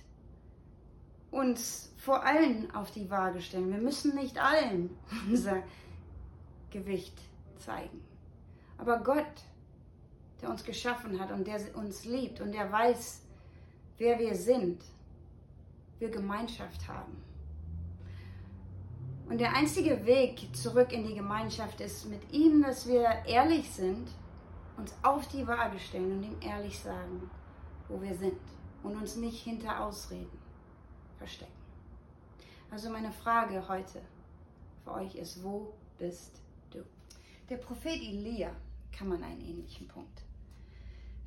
uns 1.31 1.91
vor 1.98 2.24
allen 2.24 2.69
auf 2.75 2.91
die 2.91 3.10
Waage 3.10 3.41
stellen. 3.41 3.72
Wir 3.72 3.81
müssen 3.81 4.13
nicht 4.13 4.38
allen 4.38 4.91
unser 5.27 5.63
Gewicht 6.74 7.18
zeigen. 7.58 8.03
Aber 8.77 9.00
Gott, 9.00 9.44
der 10.42 10.50
uns 10.50 10.63
geschaffen 10.63 11.20
hat 11.20 11.32
und 11.32 11.48
der 11.48 11.60
uns 11.77 12.03
liebt 12.03 12.42
und 12.42 12.51
der 12.51 12.70
weiß, 12.72 13.22
wer 13.98 14.20
wir 14.20 14.36
sind, 14.36 14.84
wir 16.00 16.10
Gemeinschaft 16.10 16.88
haben. 16.88 17.24
Und 19.30 19.39
der 19.39 19.56
einzige 19.56 20.06
Weg 20.06 20.53
zurück 20.53 20.92
in 20.92 21.08
die 21.08 21.15
Gemeinschaft 21.15 21.80
ist 21.80 22.10
mit 22.10 22.32
ihm, 22.34 22.62
dass 22.62 22.88
wir 22.88 23.08
ehrlich 23.25 23.72
sind, 23.72 24.10
uns 24.75 24.94
auf 25.01 25.27
die 25.27 25.48
Waage 25.48 25.80
stellen 25.80 26.18
und 26.18 26.24
ihm 26.24 26.38
ehrlich 26.42 26.77
sagen, 26.77 27.30
wo 27.88 28.01
wir 28.01 28.13
sind 28.15 28.39
und 28.82 28.96
uns 28.98 29.15
nicht 29.15 29.44
hinter 29.44 29.86
Ausreden 29.86 30.39
verstecken. 31.18 31.51
Also 32.70 32.89
meine 32.89 33.12
Frage 33.12 33.65
heute 33.70 34.01
für 34.84 34.92
euch 34.92 35.15
ist, 35.15 35.44
wo 35.44 35.74
bist 35.98 36.36
du? 36.36 36.42
Der 37.50 37.57
Prophet 37.57 38.01
Elia 38.01 38.51
kann 38.91 39.09
man 39.09 39.21
einen 39.21 39.41
ähnlichen 39.41 39.88
Punkt. 39.88 40.21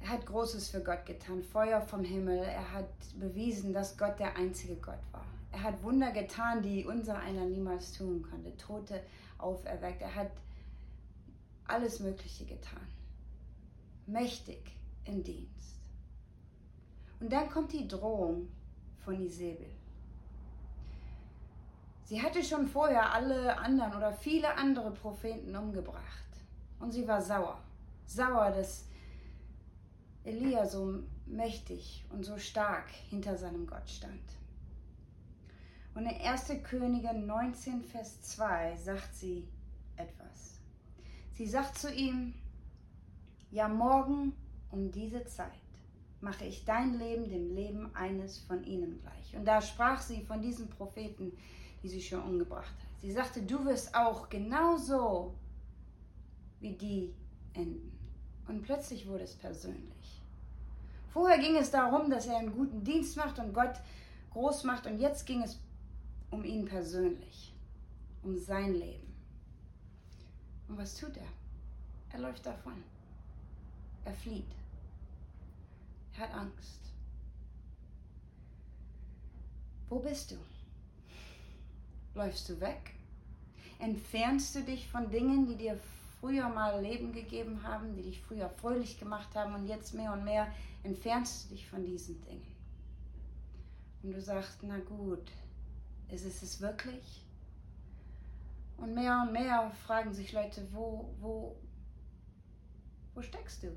Er 0.00 0.08
hat 0.08 0.24
Großes 0.24 0.68
für 0.68 0.82
Gott 0.82 1.04
getan, 1.04 1.42
Feuer 1.42 1.80
vom 1.80 2.04
Himmel. 2.04 2.38
Er 2.38 2.72
hat 2.72 2.88
bewiesen, 3.18 3.74
dass 3.74 3.98
Gott 3.98 4.18
der 4.18 4.36
einzige 4.36 4.76
Gott 4.76 5.00
war. 5.12 5.26
Er 5.52 5.62
hat 5.62 5.82
Wunder 5.82 6.12
getan, 6.12 6.62
die 6.62 6.86
unser 6.86 7.18
einer 7.18 7.44
niemals 7.44 7.92
tun 7.92 8.22
konnte. 8.22 8.56
Tote 8.56 9.02
auferweckt. 9.38 10.00
Er 10.00 10.14
hat 10.14 10.32
alles 11.66 12.00
Mögliche 12.00 12.46
getan. 12.46 12.86
Mächtig 14.06 14.76
im 15.04 15.22
Dienst. 15.22 15.80
Und 17.20 17.32
dann 17.32 17.50
kommt 17.50 17.72
die 17.72 17.88
Drohung 17.88 18.48
von 19.04 19.20
Isabel. 19.20 19.70
Sie 22.06 22.22
hatte 22.22 22.44
schon 22.44 22.68
vorher 22.68 23.12
alle 23.12 23.58
anderen 23.58 23.96
oder 23.96 24.12
viele 24.12 24.54
andere 24.54 24.92
Propheten 24.92 25.56
umgebracht. 25.56 26.04
Und 26.78 26.92
sie 26.92 27.06
war 27.08 27.20
sauer. 27.20 27.60
Sauer, 28.06 28.52
dass 28.52 28.86
Elia 30.22 30.66
so 30.66 31.02
mächtig 31.26 32.06
und 32.10 32.22
so 32.22 32.38
stark 32.38 32.88
hinter 33.10 33.36
seinem 33.36 33.66
Gott 33.66 33.90
stand. 33.90 34.22
Und 35.96 36.06
in 36.06 36.20
1. 36.20 36.62
Könige 36.62 37.12
19, 37.12 37.82
Vers 37.82 38.22
2 38.22 38.76
sagt 38.76 39.12
sie 39.12 39.48
etwas. 39.96 40.60
Sie 41.32 41.46
sagt 41.48 41.76
zu 41.76 41.92
ihm, 41.92 42.34
ja 43.50 43.66
morgen 43.66 44.32
um 44.70 44.92
diese 44.92 45.24
Zeit 45.24 45.50
mache 46.20 46.44
ich 46.44 46.64
dein 46.64 46.94
Leben 46.94 47.28
dem 47.28 47.52
Leben 47.52 47.94
eines 47.96 48.38
von 48.38 48.62
ihnen 48.62 49.00
gleich. 49.00 49.36
Und 49.36 49.44
da 49.44 49.60
sprach 49.60 50.00
sie 50.00 50.22
von 50.22 50.40
diesen 50.40 50.68
Propheten, 50.68 51.32
die 51.86 52.00
sie 52.00 52.02
schon 52.02 52.22
umgebracht 52.22 52.74
hat. 52.80 53.00
Sie 53.00 53.12
sagte, 53.12 53.40
du 53.42 53.64
wirst 53.64 53.94
auch 53.94 54.28
genauso 54.28 55.34
wie 56.58 56.72
die 56.72 57.14
enden. 57.54 57.96
Und 58.48 58.62
plötzlich 58.62 59.06
wurde 59.06 59.22
es 59.22 59.36
persönlich. 59.36 60.20
Vorher 61.12 61.38
ging 61.38 61.54
es 61.56 61.70
darum, 61.70 62.10
dass 62.10 62.26
er 62.26 62.38
einen 62.38 62.52
guten 62.52 62.82
Dienst 62.82 63.16
macht 63.16 63.38
und 63.38 63.52
Gott 63.52 63.80
groß 64.32 64.64
macht. 64.64 64.86
Und 64.86 64.98
jetzt 64.98 65.26
ging 65.26 65.42
es 65.42 65.60
um 66.30 66.44
ihn 66.44 66.64
persönlich, 66.64 67.54
um 68.24 68.36
sein 68.36 68.74
Leben. 68.74 69.14
Und 70.68 70.78
was 70.78 70.96
tut 70.96 71.16
er? 71.16 71.28
Er 72.12 72.18
läuft 72.18 72.44
davon. 72.44 72.82
Er 74.04 74.14
flieht. 74.14 74.50
Er 76.16 76.24
hat 76.24 76.34
Angst. 76.34 76.80
Wo 79.88 80.00
bist 80.00 80.32
du? 80.32 80.36
Läufst 82.16 82.48
du 82.48 82.58
weg? 82.62 82.94
Entfernst 83.78 84.54
du 84.54 84.62
dich 84.62 84.88
von 84.88 85.10
Dingen, 85.10 85.46
die 85.46 85.56
dir 85.56 85.78
früher 86.18 86.48
mal 86.48 86.80
Leben 86.80 87.12
gegeben 87.12 87.62
haben, 87.62 87.94
die 87.94 88.00
dich 88.00 88.22
früher 88.22 88.48
fröhlich 88.48 88.98
gemacht 88.98 89.34
haben 89.34 89.54
und 89.54 89.66
jetzt 89.66 89.92
mehr 89.92 90.14
und 90.14 90.24
mehr 90.24 90.50
entfernst 90.82 91.44
du 91.44 91.54
dich 91.54 91.68
von 91.68 91.84
diesen 91.84 92.18
Dingen? 92.22 92.56
Und 94.02 94.12
du 94.12 94.20
sagst, 94.22 94.60
na 94.62 94.78
gut, 94.78 95.30
ist 96.08 96.24
es 96.24 96.42
es 96.42 96.58
wirklich? 96.62 97.22
Und 98.78 98.94
mehr 98.94 99.24
und 99.26 99.34
mehr 99.34 99.70
fragen 99.86 100.14
sich 100.14 100.32
Leute, 100.32 100.66
wo, 100.72 101.14
wo, 101.20 101.54
wo 103.14 103.20
steckst 103.20 103.62
du? 103.62 103.76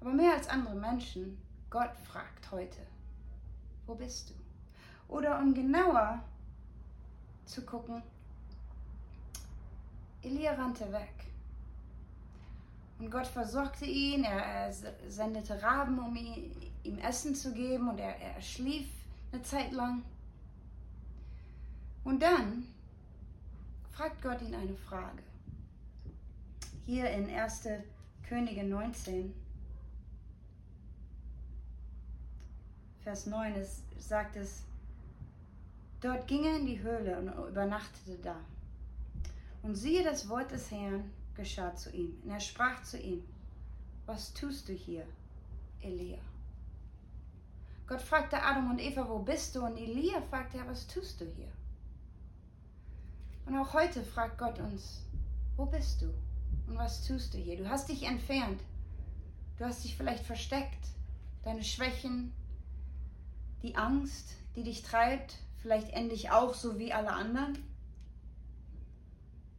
Aber 0.00 0.12
mehr 0.12 0.34
als 0.34 0.46
andere 0.46 0.76
Menschen, 0.76 1.36
Gott 1.68 1.96
fragt 2.04 2.48
heute, 2.52 2.78
wo 3.86 3.96
bist 3.96 4.30
du? 4.30 4.34
Oder 5.12 5.40
um 5.40 5.52
genauer 5.52 6.22
zu 7.44 7.62
gucken, 7.62 8.02
Elia 10.22 10.52
rannte 10.52 10.92
weg. 10.92 11.14
Und 12.98 13.10
Gott 13.10 13.26
versorgte 13.26 13.86
ihn, 13.86 14.24
er, 14.24 14.72
sendete 15.08 15.62
Raben, 15.62 15.98
um 15.98 16.14
ihm 16.14 16.98
Essen 16.98 17.34
zu 17.34 17.52
geben, 17.52 17.88
und 17.88 17.98
er, 17.98 18.14
er 18.20 18.40
schlief 18.42 18.88
eine 19.32 19.42
Zeit 19.42 19.72
lang. 19.72 20.02
Und 22.04 22.20
dann 22.20 22.66
fragt 23.90 24.20
Gott 24.22 24.42
ihn 24.42 24.54
eine 24.54 24.74
Frage. 24.74 25.22
Hier 26.84 27.08
in 27.10 27.30
1. 27.30 27.68
Könige 28.28 28.64
19, 28.64 29.34
Vers 33.02 33.26
9 33.26 33.54
ist, 33.56 33.82
sagt 33.98 34.36
es, 34.36 34.62
dort 36.00 36.26
ging 36.26 36.44
er 36.44 36.56
in 36.56 36.66
die 36.66 36.80
Höhle 36.80 37.18
und 37.18 37.28
übernachtete 37.48 38.18
da. 38.22 38.36
Und 39.62 39.74
siehe, 39.74 40.02
das 40.02 40.28
Wort 40.28 40.50
des 40.50 40.70
Herrn 40.70 41.10
geschah 41.34 41.74
zu 41.74 41.90
ihm. 41.90 42.18
Und 42.24 42.30
er 42.30 42.40
sprach 42.40 42.82
zu 42.82 42.98
ihm, 42.98 43.22
was 44.06 44.32
tust 44.32 44.68
du 44.68 44.72
hier, 44.72 45.06
Elia? 45.80 46.18
Gott 47.86 48.02
fragte 48.02 48.42
Adam 48.42 48.70
und 48.70 48.78
Eva, 48.78 49.08
wo 49.08 49.18
bist 49.18 49.54
du? 49.54 49.64
Und 49.64 49.76
Elia 49.76 50.22
fragte, 50.22 50.58
ja, 50.58 50.66
was 50.66 50.86
tust 50.86 51.20
du 51.20 51.24
hier? 51.24 51.48
Und 53.46 53.56
auch 53.56 53.74
heute 53.74 54.02
fragt 54.04 54.38
Gott 54.38 54.60
uns, 54.60 55.02
wo 55.56 55.66
bist 55.66 56.02
du 56.02 56.06
und 56.68 56.78
was 56.78 57.06
tust 57.06 57.34
du 57.34 57.38
hier? 57.38 57.56
Du 57.56 57.68
hast 57.68 57.88
dich 57.88 58.04
entfernt. 58.04 58.60
Du 59.58 59.64
hast 59.64 59.84
dich 59.84 59.96
vielleicht 59.96 60.24
versteckt. 60.24 60.86
Deine 61.42 61.64
Schwächen, 61.64 62.32
die 63.62 63.76
Angst, 63.76 64.36
die 64.54 64.62
dich 64.62 64.82
treibt, 64.82 65.36
vielleicht 65.60 65.90
endlich 65.90 66.30
auch 66.30 66.54
so 66.54 66.78
wie 66.78 66.92
alle 66.92 67.12
anderen. 67.12 67.58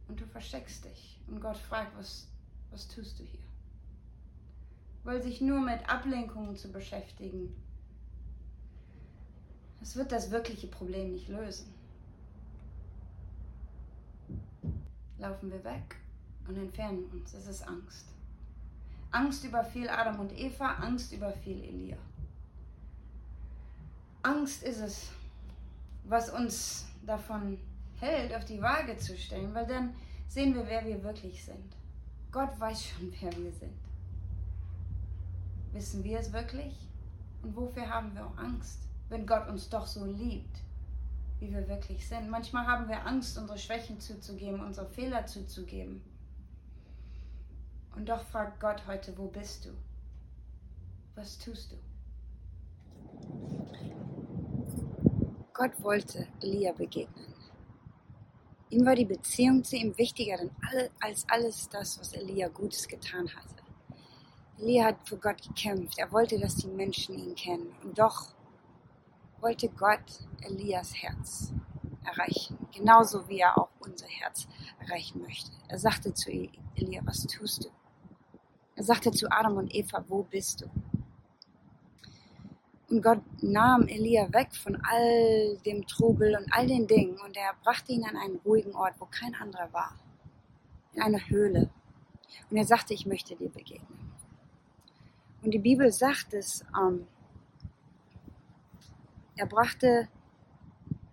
Und 0.08 0.20
du 0.20 0.26
versteckst 0.26 0.84
dich. 0.84 1.20
Und 1.28 1.40
Gott 1.40 1.56
fragt, 1.56 1.96
was, 1.96 2.26
was 2.70 2.88
tust 2.88 3.18
du 3.18 3.24
hier? 3.24 3.40
Weil 5.04 5.22
sich 5.22 5.40
nur 5.40 5.60
mit 5.60 5.88
Ablenkungen 5.88 6.56
zu 6.56 6.70
beschäftigen, 6.70 7.56
das 9.80 9.96
wird 9.96 10.12
das 10.12 10.30
wirkliche 10.30 10.68
Problem 10.68 11.12
nicht 11.12 11.28
lösen. 11.28 11.72
Laufen 15.18 15.50
wir 15.50 15.64
weg 15.64 15.96
und 16.46 16.56
entfernen 16.56 17.04
uns. 17.06 17.34
Es 17.34 17.46
ist 17.46 17.66
Angst. 17.66 18.06
Angst 19.10 19.44
überfiel 19.44 19.88
Adam 19.88 20.20
und 20.20 20.32
Eva, 20.38 20.74
Angst 20.74 21.12
überfiel 21.12 21.62
Elia. 21.62 21.98
Angst 24.22 24.62
ist 24.62 24.80
es, 24.80 25.10
was 26.04 26.30
uns 26.30 26.86
davon 27.04 27.58
hält, 27.98 28.34
auf 28.34 28.44
die 28.44 28.60
Waage 28.60 28.96
zu 28.96 29.16
stellen, 29.16 29.54
weil 29.54 29.66
dann 29.66 29.94
sehen 30.28 30.54
wir, 30.54 30.66
wer 30.66 30.84
wir 30.84 31.02
wirklich 31.02 31.44
sind. 31.44 31.76
Gott 32.30 32.58
weiß 32.58 32.84
schon, 32.84 33.12
wer 33.20 33.32
wir 33.36 33.52
sind. 33.52 33.78
Wissen 35.72 36.04
wir 36.04 36.18
es 36.18 36.32
wirklich? 36.32 36.74
Und 37.42 37.56
wofür 37.56 37.88
haben 37.88 38.14
wir 38.14 38.26
auch 38.26 38.36
Angst, 38.36 38.80
wenn 39.08 39.26
Gott 39.26 39.48
uns 39.48 39.68
doch 39.68 39.86
so 39.86 40.04
liebt, 40.04 40.58
wie 41.40 41.52
wir 41.52 41.66
wirklich 41.66 42.06
sind? 42.06 42.30
Manchmal 42.30 42.66
haben 42.66 42.88
wir 42.88 43.06
Angst, 43.06 43.36
unsere 43.38 43.58
Schwächen 43.58 43.98
zuzugeben, 44.00 44.60
unsere 44.60 44.86
Fehler 44.86 45.26
zuzugeben. 45.26 46.02
Und 47.96 48.08
doch 48.08 48.22
fragt 48.22 48.60
Gott 48.60 48.86
heute, 48.86 49.16
wo 49.18 49.26
bist 49.26 49.66
du? 49.66 49.70
Was 51.14 51.38
tust 51.38 51.72
du? 51.72 51.76
Gott 55.54 55.82
wollte 55.82 56.26
Elia 56.40 56.72
begegnen. 56.72 57.34
Ihm 58.70 58.86
war 58.86 58.94
die 58.94 59.04
Beziehung 59.04 59.62
zu 59.62 59.76
ihm 59.76 59.96
wichtiger 59.98 60.38
als 61.00 61.26
alles 61.28 61.68
das, 61.68 62.00
was 62.00 62.14
Elia 62.14 62.48
Gutes 62.48 62.88
getan 62.88 63.28
hatte. 63.36 63.56
Elia 64.58 64.86
hat 64.86 65.06
für 65.06 65.18
Gott 65.18 65.42
gekämpft. 65.42 65.98
Er 65.98 66.10
wollte, 66.10 66.38
dass 66.38 66.56
die 66.56 66.68
Menschen 66.68 67.18
ihn 67.18 67.34
kennen. 67.34 67.74
Und 67.82 67.98
doch 67.98 68.28
wollte 69.40 69.68
Gott 69.68 70.26
Elias 70.40 70.94
Herz 70.94 71.52
erreichen. 72.04 72.56
Genauso 72.72 73.28
wie 73.28 73.40
er 73.40 73.58
auch 73.58 73.68
unser 73.80 74.06
Herz 74.06 74.46
erreichen 74.78 75.20
möchte. 75.20 75.50
Er 75.68 75.78
sagte 75.78 76.14
zu 76.14 76.30
Elia, 76.30 77.02
was 77.04 77.26
tust 77.26 77.64
du? 77.64 77.68
Er 78.76 78.84
sagte 78.84 79.10
zu 79.10 79.30
Adam 79.30 79.58
und 79.58 79.74
Eva, 79.74 80.02
wo 80.08 80.22
bist 80.22 80.62
du? 80.62 80.70
Und 82.92 83.00
Gott 83.00 83.22
nahm 83.40 83.88
Elia 83.88 84.30
weg 84.34 84.54
von 84.54 84.76
all 84.82 85.56
dem 85.64 85.86
Trubel 85.86 86.36
und 86.36 86.52
all 86.52 86.66
den 86.66 86.86
Dingen 86.86 87.18
und 87.24 87.34
er 87.38 87.54
brachte 87.64 87.90
ihn 87.90 88.04
an 88.04 88.18
einen 88.18 88.36
ruhigen 88.44 88.74
Ort, 88.74 88.96
wo 88.98 89.06
kein 89.06 89.34
anderer 89.34 89.72
war. 89.72 89.98
In 90.92 91.00
eine 91.00 91.26
Höhle. 91.30 91.70
Und 92.50 92.58
er 92.58 92.66
sagte, 92.66 92.92
ich 92.92 93.06
möchte 93.06 93.34
dir 93.34 93.48
begegnen. 93.48 94.12
Und 95.40 95.52
die 95.52 95.58
Bibel 95.58 95.90
sagt 95.90 96.34
es, 96.34 96.66
ähm, 96.78 97.06
er 99.36 99.46
brachte 99.46 100.08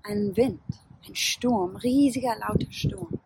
einen 0.04 0.36
Wind, 0.36 0.62
ein 1.08 1.16
Sturm, 1.16 1.78
riesiger, 1.78 2.36
lauter 2.40 2.70
Sturm. 2.74 3.22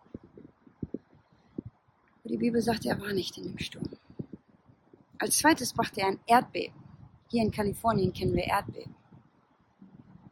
Und 0.92 2.32
die 2.32 2.38
Bibel 2.38 2.62
sagt, 2.62 2.86
er 2.86 3.02
war 3.02 3.14
nicht 3.14 3.36
in 3.40 3.46
dem 3.46 3.58
Sturm. 3.58 3.90
Als 5.18 5.40
zweites 5.40 5.74
brachte 5.74 6.02
er 6.02 6.10
ein 6.10 6.20
Erdbeben. 6.28 6.83
Hier 7.34 7.42
in 7.42 7.50
Kalifornien 7.50 8.13
kennen 8.13 8.36
wir 8.36 8.44
Erdbeben. 8.44 8.94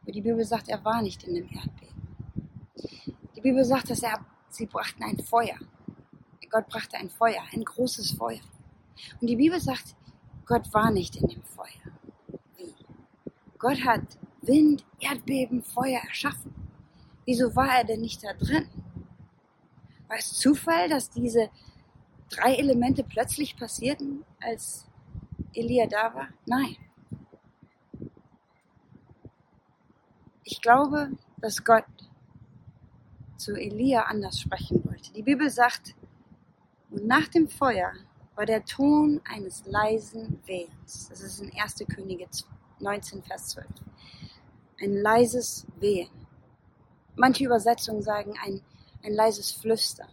Aber 0.02 0.12
die 0.12 0.20
Bibel 0.20 0.44
sagt, 0.44 0.68
er 0.68 0.84
war 0.84 1.02
nicht 1.02 1.24
in 1.24 1.34
dem 1.34 1.50
Erdbeben. 1.50 2.06
Die 3.34 3.40
Bibel 3.40 3.64
sagt, 3.64 3.90
dass 3.90 4.04
er, 4.04 4.24
sie 4.50 4.66
brachten 4.66 5.02
ein 5.02 5.18
Feuer. 5.18 5.56
Gott 6.48 6.68
brachte 6.68 6.96
ein 6.98 7.10
Feuer, 7.10 7.42
ein 7.52 7.64
großes 7.64 8.12
Feuer. 8.12 8.38
Und 9.20 9.26
die 9.26 9.34
Bibel 9.34 9.60
sagt, 9.60 9.96
Gott 10.46 10.72
war 10.72 10.92
nicht 10.92 11.16
in 11.16 11.26
dem 11.26 11.42
Feuer. 11.42 11.66
Wie? 12.56 12.72
Gott 13.58 13.84
hat 13.84 14.16
Wind, 14.42 14.84
Erdbeben, 15.00 15.64
Feuer 15.64 16.02
erschaffen. 16.06 16.54
Wieso 17.24 17.56
war 17.56 17.78
er 17.78 17.84
denn 17.84 18.02
nicht 18.02 18.22
da 18.22 18.32
drin? 18.32 18.68
War 20.06 20.18
es 20.18 20.34
Zufall, 20.34 20.88
dass 20.88 21.10
diese 21.10 21.50
drei 22.28 22.54
Elemente 22.54 23.02
plötzlich 23.02 23.56
passierten, 23.56 24.24
als 24.40 24.86
Elia 25.52 25.88
da 25.88 26.14
war? 26.14 26.28
Nein. 26.46 26.76
Ich 30.44 30.60
glaube, 30.60 31.10
dass 31.38 31.64
Gott 31.64 31.84
zu 33.36 33.54
Elia 33.54 34.02
anders 34.02 34.40
sprechen 34.40 34.84
wollte. 34.84 35.12
Die 35.12 35.22
Bibel 35.22 35.50
sagt, 35.50 35.94
und 36.90 37.06
nach 37.06 37.28
dem 37.28 37.48
Feuer 37.48 37.92
war 38.34 38.46
der 38.46 38.64
Ton 38.64 39.20
eines 39.24 39.64
leisen 39.66 40.40
Wehens. 40.46 41.08
Das 41.08 41.20
ist 41.20 41.40
in 41.40 41.52
1. 41.58 41.84
Könige 41.94 42.26
19, 42.80 43.22
Vers 43.22 43.48
12. 43.50 43.66
Ein 44.80 44.94
leises 44.94 45.66
Wehen. 45.78 46.10
Manche 47.14 47.44
Übersetzungen 47.44 48.02
sagen 48.02 48.34
ein, 48.44 48.60
ein 49.04 49.12
leises 49.12 49.52
Flüstern. 49.52 50.08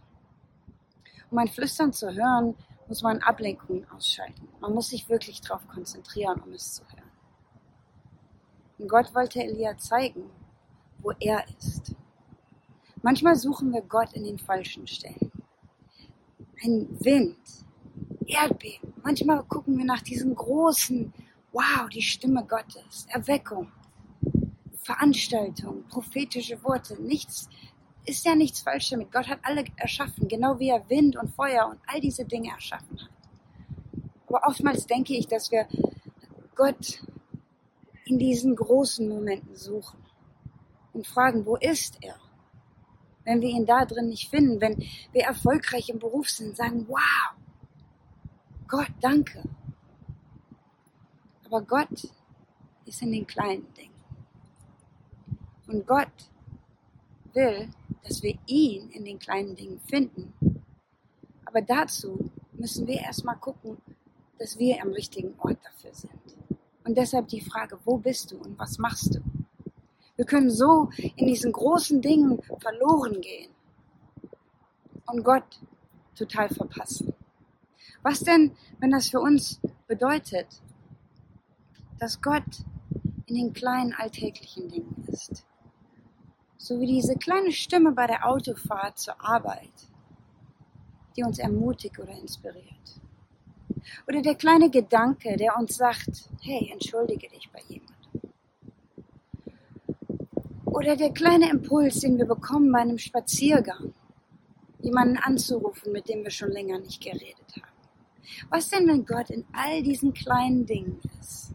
Um 1.30 1.38
ein 1.38 1.48
Flüstern 1.48 1.92
zu 1.92 2.12
hören, 2.12 2.54
muss 2.86 3.02
man 3.02 3.18
Ablenkungen 3.22 3.88
ausschalten. 3.90 4.48
Man 4.60 4.74
muss 4.74 4.88
sich 4.88 5.08
wirklich 5.08 5.40
darauf 5.40 5.66
konzentrieren, 5.68 6.40
um 6.40 6.52
es 6.52 6.74
zu 6.74 6.82
hören. 6.84 6.99
Und 8.80 8.88
Gott 8.88 9.14
wollte 9.14 9.42
Elia 9.42 9.76
zeigen, 9.76 10.30
wo 11.00 11.12
er 11.20 11.44
ist. 11.58 11.94
Manchmal 13.02 13.36
suchen 13.36 13.72
wir 13.72 13.82
Gott 13.82 14.14
in 14.14 14.24
den 14.24 14.38
falschen 14.38 14.86
Stellen. 14.86 15.30
Ein 16.62 16.88
Wind, 17.00 17.38
Erdbeben. 18.26 18.94
Manchmal 19.02 19.42
gucken 19.44 19.76
wir 19.76 19.84
nach 19.84 20.00
diesem 20.00 20.34
großen, 20.34 21.12
wow, 21.52 21.88
die 21.92 22.00
Stimme 22.00 22.44
Gottes, 22.44 23.06
Erweckung, 23.08 23.70
Veranstaltung, 24.82 25.84
prophetische 25.88 26.62
Worte. 26.64 27.00
Nichts, 27.02 27.50
ist 28.06 28.24
ja 28.24 28.34
nichts 28.34 28.60
falsch 28.60 28.90
damit. 28.90 29.12
Gott 29.12 29.28
hat 29.28 29.40
alle 29.42 29.64
erschaffen, 29.76 30.26
genau 30.26 30.58
wie 30.58 30.70
er 30.70 30.88
Wind 30.88 31.16
und 31.16 31.34
Feuer 31.34 31.66
und 31.66 31.78
all 31.86 32.00
diese 32.00 32.24
Dinge 32.24 32.50
erschaffen 32.50 32.98
hat. 32.98 33.10
Aber 34.26 34.46
oftmals 34.46 34.86
denke 34.86 35.14
ich, 35.16 35.26
dass 35.26 35.50
wir 35.50 35.66
Gott 36.54 37.02
in 38.10 38.18
diesen 38.18 38.56
großen 38.56 39.08
Momenten 39.08 39.54
suchen 39.54 40.04
und 40.92 41.06
fragen, 41.06 41.46
wo 41.46 41.54
ist 41.54 41.96
er? 42.02 42.16
Wenn 43.24 43.40
wir 43.40 43.50
ihn 43.50 43.66
da 43.66 43.84
drin 43.84 44.08
nicht 44.08 44.28
finden, 44.28 44.60
wenn 44.60 44.84
wir 45.12 45.22
erfolgreich 45.22 45.88
im 45.90 46.00
Beruf 46.00 46.28
sind, 46.28 46.56
sagen, 46.56 46.86
wow, 46.88 47.36
Gott, 48.66 48.90
danke. 49.00 49.44
Aber 51.44 51.62
Gott 51.62 52.08
ist 52.84 53.02
in 53.02 53.12
den 53.12 53.26
kleinen 53.26 53.72
Dingen. 53.74 53.94
Und 55.68 55.86
Gott 55.86 56.30
will, 57.32 57.68
dass 58.02 58.24
wir 58.24 58.36
ihn 58.46 58.90
in 58.90 59.04
den 59.04 59.20
kleinen 59.20 59.54
Dingen 59.54 59.78
finden. 59.88 60.32
Aber 61.44 61.62
dazu 61.62 62.30
müssen 62.54 62.88
wir 62.88 62.98
erstmal 63.00 63.36
gucken, 63.36 63.76
dass 64.36 64.58
wir 64.58 64.82
am 64.82 64.90
richtigen 64.90 65.32
Ort 65.38 65.58
dafür 65.64 65.94
sind. 65.94 66.39
Und 66.84 66.96
deshalb 66.96 67.28
die 67.28 67.40
Frage, 67.40 67.78
wo 67.84 67.96
bist 67.98 68.30
du 68.30 68.38
und 68.38 68.58
was 68.58 68.78
machst 68.78 69.14
du? 69.14 69.20
Wir 70.16 70.24
können 70.24 70.50
so 70.50 70.90
in 71.16 71.26
diesen 71.26 71.52
großen 71.52 72.00
Dingen 72.00 72.40
verloren 72.58 73.20
gehen 73.20 73.50
und 75.06 75.24
Gott 75.24 75.60
total 76.14 76.48
verpassen. 76.48 77.14
Was 78.02 78.20
denn, 78.20 78.52
wenn 78.78 78.90
das 78.90 79.08
für 79.08 79.20
uns 79.20 79.60
bedeutet, 79.86 80.46
dass 81.98 82.20
Gott 82.20 82.64
in 83.26 83.34
den 83.34 83.52
kleinen 83.52 83.92
alltäglichen 83.94 84.68
Dingen 84.68 85.04
ist? 85.08 85.44
so 86.60 86.78
wie 86.78 86.86
diese 86.86 87.16
kleine 87.16 87.52
Stimme 87.52 87.92
bei 87.92 88.06
der 88.06 88.26
Autofahrt 88.28 88.98
zur 88.98 89.18
Arbeit, 89.18 89.72
die 91.16 91.24
uns 91.24 91.38
ermutigt 91.38 91.98
oder 91.98 92.12
inspiriert. 92.12 93.00
Oder 94.06 94.22
der 94.22 94.34
kleine 94.34 94.70
Gedanke, 94.70 95.36
der 95.36 95.56
uns 95.56 95.76
sagt, 95.76 96.28
hey, 96.42 96.70
entschuldige 96.72 97.28
dich 97.28 97.48
bei 97.52 97.60
jemandem. 97.68 97.96
Oder 100.64 100.96
der 100.96 101.12
kleine 101.12 101.50
Impuls, 101.50 102.00
den 102.00 102.16
wir 102.16 102.26
bekommen 102.26 102.72
bei 102.72 102.80
einem 102.80 102.98
Spaziergang, 102.98 103.92
jemanden 104.80 105.16
anzurufen, 105.18 105.92
mit 105.92 106.08
dem 106.08 106.22
wir 106.22 106.30
schon 106.30 106.52
länger 106.52 106.78
nicht 106.78 107.02
geredet 107.02 107.56
haben. 107.56 107.70
Was 108.48 108.68
denn, 108.70 108.86
wenn 108.86 109.04
Gott 109.04 109.30
in 109.30 109.44
all 109.52 109.82
diesen 109.82 110.14
kleinen 110.14 110.64
Dingen 110.66 111.00
ist? 111.20 111.54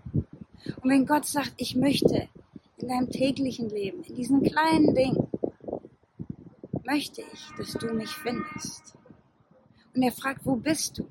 Und 0.81 0.89
wenn 0.89 1.05
Gott 1.05 1.25
sagt, 1.25 1.53
ich 1.57 1.75
möchte 1.75 2.27
in 2.77 2.87
deinem 2.87 3.09
täglichen 3.09 3.69
Leben, 3.69 4.03
in 4.03 4.15
diesen 4.15 4.43
kleinen 4.43 4.93
Dingen, 4.93 5.27
möchte 6.83 7.23
ich, 7.33 7.49
dass 7.57 7.73
du 7.73 7.93
mich 7.93 8.09
findest. 8.09 8.95
Und 9.95 10.03
er 10.03 10.11
fragt, 10.11 10.45
wo 10.45 10.55
bist 10.55 10.99
du? 10.99 11.07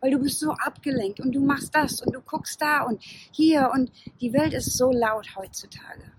Weil 0.00 0.10
du 0.10 0.18
bist 0.18 0.40
so 0.40 0.52
abgelenkt 0.52 1.20
und 1.20 1.32
du 1.32 1.40
machst 1.40 1.74
das 1.74 2.00
und 2.02 2.14
du 2.14 2.20
guckst 2.20 2.60
da 2.60 2.82
und 2.82 3.02
hier 3.02 3.70
und 3.72 3.90
die 4.20 4.32
Welt 4.32 4.54
ist 4.54 4.76
so 4.76 4.90
laut 4.90 5.36
heutzutage. 5.36 6.12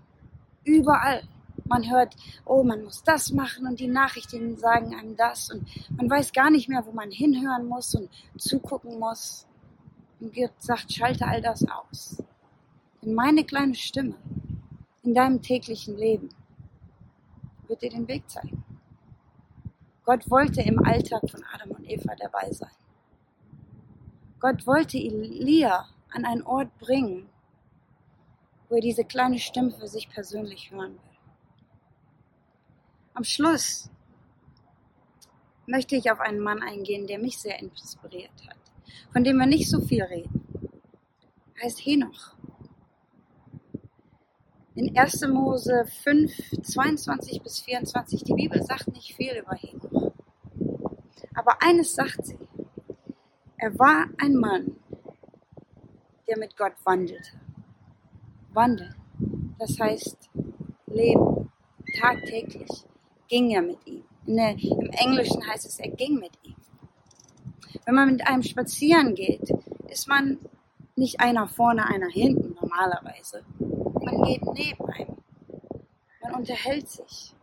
Überall. 0.64 1.22
Man 1.66 1.88
hört, 1.88 2.16
oh, 2.46 2.64
man 2.64 2.82
muss 2.82 3.04
das 3.04 3.30
machen 3.30 3.66
und 3.66 3.78
die 3.78 3.86
Nachrichten 3.86 4.56
sagen 4.56 4.94
einem 4.94 5.16
das 5.16 5.50
und 5.50 5.64
man 5.96 6.10
weiß 6.10 6.32
gar 6.32 6.50
nicht 6.50 6.68
mehr, 6.68 6.84
wo 6.84 6.90
man 6.90 7.10
hinhören 7.12 7.66
muss 7.68 7.94
und 7.94 8.08
zugucken 8.38 8.98
muss. 8.98 9.46
Und 10.18 10.34
Gott 10.34 10.52
sagt, 10.58 10.92
schalte 10.92 11.26
all 11.26 11.40
das 11.40 11.64
aus. 11.68 12.22
Denn 13.02 13.14
meine 13.14 13.44
kleine 13.44 13.74
Stimme 13.74 14.16
in 15.02 15.14
deinem 15.14 15.40
täglichen 15.42 15.96
Leben 15.96 16.30
wird 17.68 17.82
dir 17.82 17.90
den 17.90 18.08
Weg 18.08 18.28
zeigen. 18.28 18.64
Gott 20.04 20.28
wollte 20.30 20.60
im 20.62 20.84
Alltag 20.84 21.22
von 21.30 21.42
Adam 21.54 21.70
und 21.70 21.88
Eva 21.88 22.14
dabei 22.18 22.50
sein. 22.52 22.70
Gott 24.40 24.66
wollte 24.66 24.96
Elia 24.96 25.86
an 26.10 26.24
einen 26.24 26.42
Ort 26.42 26.76
bringen, 26.78 27.28
wo 28.68 28.76
er 28.76 28.80
diese 28.80 29.04
kleine 29.04 29.38
Stimme 29.38 29.70
für 29.70 29.86
sich 29.86 30.08
persönlich 30.08 30.70
hören 30.70 30.94
will. 30.94 31.18
Am 33.12 33.24
Schluss 33.24 33.90
möchte 35.66 35.94
ich 35.94 36.10
auf 36.10 36.20
einen 36.20 36.40
Mann 36.40 36.62
eingehen, 36.62 37.06
der 37.06 37.18
mich 37.18 37.38
sehr 37.38 37.58
inspiriert 37.60 38.32
hat, 38.48 38.56
von 39.12 39.24
dem 39.24 39.36
wir 39.36 39.46
nicht 39.46 39.68
so 39.68 39.80
viel 39.82 40.02
reden. 40.02 40.46
Er 41.56 41.64
heißt 41.64 41.84
Henoch. 41.84 42.34
In 44.74 44.96
1. 44.96 45.28
Mose 45.28 45.84
5, 46.02 46.62
22 46.62 47.42
bis 47.42 47.60
24, 47.60 48.24
die 48.24 48.32
Bibel 48.32 48.62
sagt 48.62 48.88
nicht 48.88 49.14
viel 49.14 49.36
über 49.36 49.54
Henoch. 49.54 50.12
Aber 51.34 51.60
eines 51.60 51.94
sagt 51.94 52.24
sie. 52.24 52.38
Er 53.62 53.78
war 53.78 54.06
ein 54.16 54.36
Mann, 54.36 54.74
der 56.26 56.38
mit 56.38 56.56
Gott 56.56 56.72
wandelte. 56.84 57.38
Wandeln, 58.54 58.94
das 59.58 59.78
heißt 59.78 60.30
leben, 60.86 61.52
tagtäglich 62.00 62.70
ging 63.28 63.50
er 63.50 63.60
mit 63.60 63.86
ihm. 63.86 64.02
Der, 64.26 64.52
Im 64.52 64.88
Englischen 64.92 65.46
heißt 65.46 65.66
es, 65.66 65.78
er 65.78 65.90
ging 65.90 66.14
mit 66.14 66.32
ihm. 66.42 66.56
Wenn 67.84 67.94
man 67.94 68.12
mit 68.12 68.26
einem 68.26 68.42
spazieren 68.42 69.14
geht, 69.14 69.52
ist 69.90 70.08
man 70.08 70.38
nicht 70.96 71.20
einer 71.20 71.46
vorne, 71.46 71.86
einer 71.86 72.08
hinten 72.08 72.54
normalerweise. 72.58 73.44
Man 73.58 74.22
geht 74.22 74.42
neben 74.54 74.86
einem. 74.86 75.18
Man 76.22 76.34
unterhält 76.34 76.88
sich. 76.88 77.34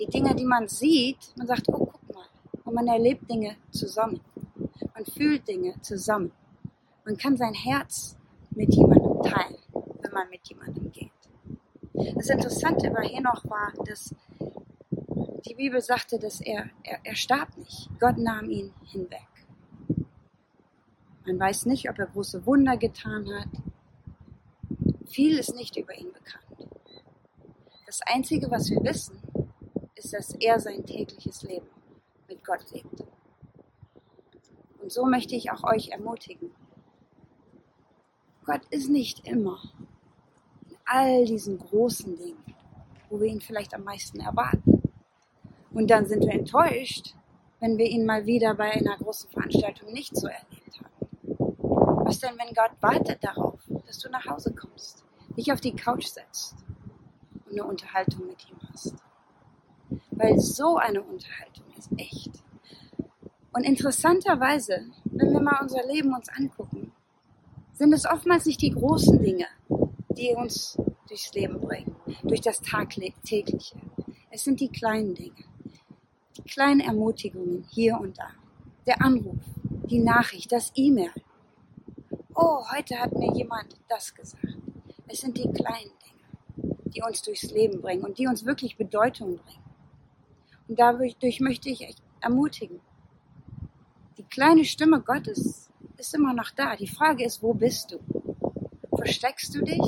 Die 0.00 0.06
Dinge, 0.06 0.34
die 0.34 0.46
man 0.46 0.68
sieht, 0.68 1.34
man 1.36 1.46
sagt, 1.46 1.68
oh, 1.68 1.84
guck 1.84 2.14
mal. 2.14 2.28
Und 2.64 2.74
man 2.74 2.86
erlebt 2.86 3.30
Dinge 3.30 3.56
zusammen. 3.70 4.22
Man 4.94 5.04
fühlt 5.06 5.48
Dinge 5.48 5.74
zusammen. 5.80 6.30
Man 7.04 7.16
kann 7.16 7.36
sein 7.36 7.52
Herz 7.52 8.16
mit 8.50 8.72
jemandem 8.72 9.22
teilen, 9.22 9.58
wenn 10.00 10.12
man 10.12 10.30
mit 10.30 10.48
jemandem 10.48 10.92
geht. 10.92 11.10
Das 12.14 12.28
Interessante 12.28 12.90
bei 12.90 13.08
Henoch 13.08 13.44
war, 13.44 13.72
dass 13.84 14.14
die 15.46 15.54
Bibel 15.54 15.80
sagte, 15.80 16.18
dass 16.18 16.40
er, 16.40 16.70
er, 16.84 17.00
er 17.02 17.16
starb 17.16 17.56
nicht. 17.58 17.90
Gott 17.98 18.18
nahm 18.18 18.48
ihn 18.48 18.72
hinweg. 18.84 19.26
Man 21.26 21.40
weiß 21.40 21.66
nicht, 21.66 21.90
ob 21.90 21.98
er 21.98 22.06
große 22.06 22.46
Wunder 22.46 22.76
getan 22.76 23.26
hat. 23.34 23.48
Viel 25.06 25.38
ist 25.38 25.54
nicht 25.54 25.76
über 25.76 25.94
ihn 25.94 26.12
bekannt. 26.12 26.70
Das 27.86 28.00
Einzige, 28.06 28.50
was 28.50 28.70
wir 28.70 28.82
wissen, 28.82 29.20
ist, 29.94 30.12
dass 30.12 30.34
er 30.34 30.60
sein 30.60 30.84
tägliches 30.84 31.42
Leben 31.42 31.66
mit 32.28 32.44
Gott 32.44 32.64
lebt. 32.72 33.04
Und 34.84 34.92
so 34.92 35.06
möchte 35.06 35.34
ich 35.34 35.50
auch 35.50 35.64
euch 35.64 35.92
ermutigen. 35.92 36.50
Gott 38.44 38.60
ist 38.68 38.90
nicht 38.90 39.26
immer 39.26 39.58
in 40.68 40.76
all 40.84 41.24
diesen 41.24 41.58
großen 41.58 42.14
Dingen, 42.14 42.44
wo 43.08 43.18
wir 43.18 43.28
ihn 43.28 43.40
vielleicht 43.40 43.72
am 43.72 43.84
meisten 43.84 44.20
erwarten. 44.20 44.82
Und 45.72 45.90
dann 45.90 46.04
sind 46.04 46.26
wir 46.26 46.34
enttäuscht, 46.34 47.14
wenn 47.60 47.78
wir 47.78 47.86
ihn 47.86 48.04
mal 48.04 48.26
wieder 48.26 48.52
bei 48.52 48.72
einer 48.72 48.98
großen 48.98 49.30
Veranstaltung 49.30 49.90
nicht 49.90 50.14
so 50.14 50.26
erlebt 50.26 50.78
haben. 50.78 52.04
Was 52.04 52.18
denn, 52.18 52.36
wenn 52.36 52.54
Gott 52.54 52.72
wartet 52.82 53.24
darauf, 53.24 53.60
dass 53.86 54.00
du 54.00 54.10
nach 54.10 54.26
Hause 54.26 54.52
kommst, 54.52 55.02
dich 55.34 55.50
auf 55.50 55.62
die 55.62 55.74
Couch 55.74 56.08
setzt 56.08 56.56
und 57.46 57.52
eine 57.52 57.64
Unterhaltung 57.64 58.26
mit 58.26 58.46
ihm 58.50 58.58
hast? 58.70 58.94
Weil 60.10 60.38
so 60.38 60.76
eine 60.76 61.02
Unterhaltung 61.02 61.64
ist 61.74 61.88
echt. 61.96 62.43
Und 63.54 63.64
interessanterweise, 63.64 64.86
wenn 65.04 65.32
wir 65.32 65.40
mal 65.40 65.60
unser 65.62 65.86
Leben 65.86 66.12
uns 66.14 66.28
angucken, 66.28 66.92
sind 67.72 67.92
es 67.92 68.04
oftmals 68.04 68.44
nicht 68.46 68.60
die 68.60 68.70
großen 68.70 69.20
Dinge, 69.22 69.46
die 70.10 70.34
uns 70.36 70.76
durchs 71.08 71.32
Leben 71.32 71.60
bringen, 71.60 71.96
durch 72.22 72.40
das 72.40 72.60
Tagtägliche. 72.60 73.76
Es 74.30 74.44
sind 74.44 74.60
die 74.60 74.68
kleinen 74.68 75.14
Dinge 75.14 75.44
die 76.36 76.42
kleinen 76.42 76.80
Ermutigungen 76.80 77.66
hier 77.70 77.98
und 77.98 78.18
da. 78.18 78.30
Der 78.86 79.00
Anruf, 79.02 79.38
die 79.88 80.00
Nachricht, 80.00 80.52
das 80.52 80.72
E-Mail. 80.74 81.12
Oh, 82.34 82.64
heute 82.74 82.98
hat 82.98 83.12
mir 83.12 83.32
jemand 83.32 83.76
das 83.88 84.14
gesagt. 84.14 84.44
Es 85.06 85.20
sind 85.20 85.36
die 85.36 85.50
kleinen 85.52 85.92
Dinge, 86.02 86.76
die 86.86 87.02
uns 87.02 87.22
durchs 87.22 87.50
Leben 87.50 87.80
bringen 87.80 88.02
und 88.02 88.18
die 88.18 88.26
uns 88.26 88.44
wirklich 88.44 88.76
Bedeutung 88.76 89.36
bringen. 89.36 89.64
Und 90.68 90.78
dadurch 90.78 91.16
möchte 91.40 91.68
ich 91.68 91.82
euch 91.82 91.96
ermutigen. 92.20 92.80
Die 94.16 94.24
kleine 94.24 94.64
Stimme 94.64 95.00
Gottes 95.00 95.70
ist 95.96 96.14
immer 96.14 96.32
noch 96.32 96.50
da. 96.50 96.76
Die 96.76 96.86
Frage 96.86 97.24
ist, 97.24 97.42
wo 97.42 97.54
bist 97.54 97.92
du? 97.92 97.98
Versteckst 98.96 99.54
du 99.54 99.62
dich? 99.62 99.80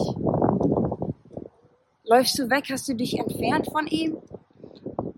Läufst 2.05 2.39
du 2.39 2.51
weg? 2.51 2.65
Hast 2.71 2.89
du 2.89 2.95
dich 2.95 3.19
entfernt 3.19 3.69
von 3.71 3.87
ihm? 3.87 4.19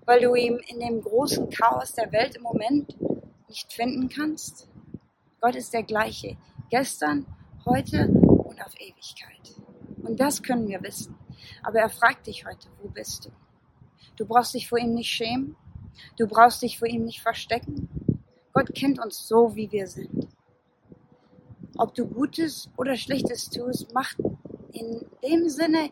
weil 0.08 0.22
du 0.22 0.34
ihn 0.34 0.58
in 0.68 0.80
dem 0.80 1.02
großen 1.02 1.50
Chaos 1.50 1.92
der 1.92 2.10
Welt 2.12 2.36
im 2.36 2.42
Moment 2.42 2.96
nicht 3.46 3.70
finden 3.70 4.08
kannst? 4.08 4.66
Gott 5.38 5.54
ist 5.54 5.74
der 5.74 5.82
gleiche, 5.82 6.38
gestern, 6.70 7.26
heute 7.66 8.08
und 8.08 8.58
auf 8.64 8.72
Ewigkeit. 8.80 9.54
Und 10.02 10.18
das 10.18 10.42
können 10.42 10.66
wir 10.66 10.82
wissen. 10.82 11.14
Aber 11.62 11.80
er 11.80 11.90
fragt 11.90 12.26
dich 12.26 12.46
heute, 12.46 12.68
wo 12.80 12.88
bist 12.88 13.26
du? 13.26 13.30
Du 14.16 14.24
brauchst 14.24 14.54
dich 14.54 14.66
vor 14.66 14.78
ihm 14.78 14.94
nicht 14.94 15.10
schämen. 15.10 15.56
Du 16.16 16.26
brauchst 16.26 16.62
dich 16.62 16.78
vor 16.78 16.88
ihm 16.88 17.04
nicht 17.04 17.20
verstecken. 17.20 17.90
Gott 18.58 18.74
kennt 18.74 18.98
uns 18.98 19.28
so, 19.28 19.54
wie 19.54 19.70
wir 19.70 19.86
sind. 19.86 20.26
Ob 21.76 21.94
du 21.94 22.04
Gutes 22.04 22.68
oder 22.76 22.96
Schlechtes 22.96 23.50
tust, 23.50 23.94
macht 23.94 24.16
in 24.72 25.06
dem 25.22 25.48
Sinne 25.48 25.90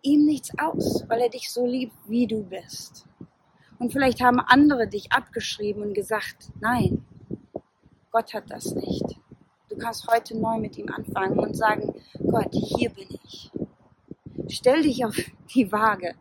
ihm 0.00 0.24
nichts 0.24 0.52
aus, 0.58 1.04
weil 1.06 1.20
er 1.20 1.28
dich 1.28 1.50
so 1.50 1.66
liebt, 1.66 1.92
wie 2.08 2.26
du 2.26 2.44
bist. 2.44 3.04
Und 3.78 3.92
vielleicht 3.92 4.22
haben 4.22 4.40
andere 4.40 4.88
dich 4.88 5.12
abgeschrieben 5.12 5.82
und 5.82 5.92
gesagt, 5.92 6.50
nein, 6.62 7.04
Gott 8.10 8.32
hat 8.32 8.50
das 8.50 8.74
nicht. 8.74 9.20
Du 9.68 9.76
kannst 9.76 10.08
heute 10.08 10.38
neu 10.38 10.56
mit 10.56 10.78
ihm 10.78 10.88
anfangen 10.88 11.38
und 11.38 11.54
sagen, 11.54 11.92
Gott, 12.26 12.54
hier 12.54 12.88
bin 12.88 13.08
ich. 13.24 13.52
Stell 14.48 14.80
dich 14.80 15.04
auf 15.04 15.14
die 15.54 15.70
Waage. 15.70 16.14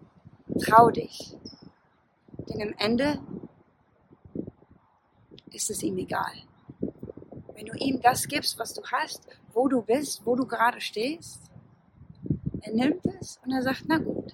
Trau 0.61 0.89
dich. 0.89 1.37
Denn 2.49 2.61
am 2.61 2.73
Ende 2.77 3.19
ist 5.59 5.69
es 5.69 5.83
ihm 5.83 5.97
egal. 5.97 6.31
Wenn 7.53 7.65
du 7.65 7.73
ihm 7.77 8.01
das 8.01 8.29
gibst, 8.29 8.57
was 8.57 8.73
du 8.73 8.81
hast, 8.83 9.27
wo 9.53 9.67
du 9.67 9.81
bist, 9.81 10.25
wo 10.25 10.37
du 10.37 10.45
gerade 10.45 10.79
stehst, 10.79 11.41
er 12.61 12.73
nimmt 12.73 13.05
es 13.19 13.39
und 13.43 13.51
er 13.51 13.61
sagt, 13.61 13.83
na 13.87 13.97
gut, 13.97 14.33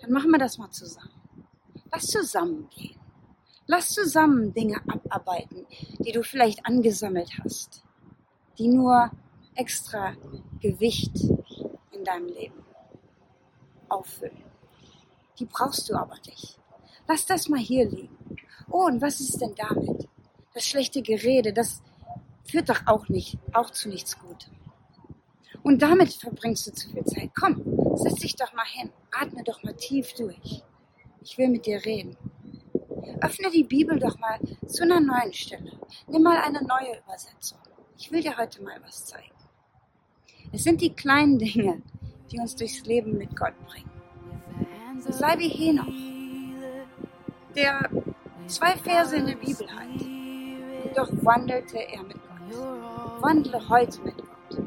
dann 0.00 0.12
machen 0.12 0.30
wir 0.30 0.38
das 0.38 0.58
mal 0.58 0.70
zusammen. 0.70 1.20
Lass 1.90 2.06
zusammengehen. 2.06 3.00
Lass 3.66 3.90
zusammen 3.90 4.54
Dinge 4.54 4.80
abarbeiten, 4.86 5.66
die 5.98 6.12
du 6.12 6.22
vielleicht 6.22 6.64
angesammelt 6.66 7.32
hast, 7.42 7.82
die 8.58 8.68
nur 8.68 9.10
extra 9.56 10.14
Gewicht 10.60 11.16
in 11.90 12.04
deinem 12.04 12.28
Leben 12.28 12.64
auffüllen. 13.88 14.44
Die 15.38 15.46
brauchst 15.46 15.90
du 15.90 15.94
aber 15.94 16.16
nicht. 16.26 16.58
Lass 17.08 17.26
das 17.26 17.48
mal 17.48 17.58
hier 17.58 17.88
liegen. 17.88 18.16
Oh, 18.70 18.86
und 18.86 19.02
was 19.02 19.20
ist 19.20 19.40
denn 19.40 19.54
damit? 19.56 20.08
Das 20.54 20.64
schlechte 20.66 21.02
Gerede, 21.02 21.52
das 21.52 21.82
führt 22.44 22.68
doch 22.68 22.86
auch 22.86 23.08
nicht, 23.08 23.38
auch 23.52 23.70
zu 23.70 23.88
nichts 23.88 24.18
Gutem. 24.18 24.52
Und 25.62 25.80
damit 25.80 26.12
verbringst 26.12 26.66
du 26.66 26.72
zu 26.72 26.90
viel 26.90 27.04
Zeit. 27.04 27.30
Komm, 27.38 27.62
setz 27.96 28.16
dich 28.16 28.36
doch 28.36 28.52
mal 28.52 28.66
hin. 28.66 28.90
Atme 29.12 29.42
doch 29.44 29.62
mal 29.62 29.74
tief 29.74 30.12
durch. 30.14 30.62
Ich 31.22 31.38
will 31.38 31.48
mit 31.48 31.66
dir 31.66 31.84
reden. 31.84 32.16
Öffne 33.20 33.50
die 33.50 33.64
Bibel 33.64 33.98
doch 33.98 34.18
mal 34.18 34.38
zu 34.66 34.82
einer 34.82 35.00
neuen 35.00 35.32
Stelle. 35.32 35.78
Nimm 36.08 36.22
mal 36.22 36.38
eine 36.38 36.62
neue 36.64 36.98
Übersetzung. 36.98 37.58
Ich 37.96 38.10
will 38.10 38.20
dir 38.20 38.36
heute 38.36 38.62
mal 38.62 38.80
was 38.84 39.06
zeigen. 39.06 39.30
Es 40.52 40.64
sind 40.64 40.80
die 40.80 40.92
kleinen 40.92 41.38
Dinge, 41.38 41.80
die 42.30 42.38
uns 42.38 42.56
durchs 42.56 42.84
Leben 42.84 43.16
mit 43.16 43.36
Gott 43.36 43.54
bringen. 43.66 43.90
Sei 44.98 45.38
wie 45.38 45.48
Henoch. 45.48 45.86
der 47.54 47.88
zwei 48.46 48.76
Verse 48.76 49.14
in 49.16 49.26
der 49.26 49.36
Bibel 49.36 49.68
hat. 49.70 50.21
Doch 50.94 51.08
wandelte 51.22 51.78
er 51.78 52.02
mit 52.02 52.16
Gott. 52.16 53.22
Wandle 53.22 53.68
heute 53.68 54.00
mit 54.02 54.16
Gott. 54.16 54.62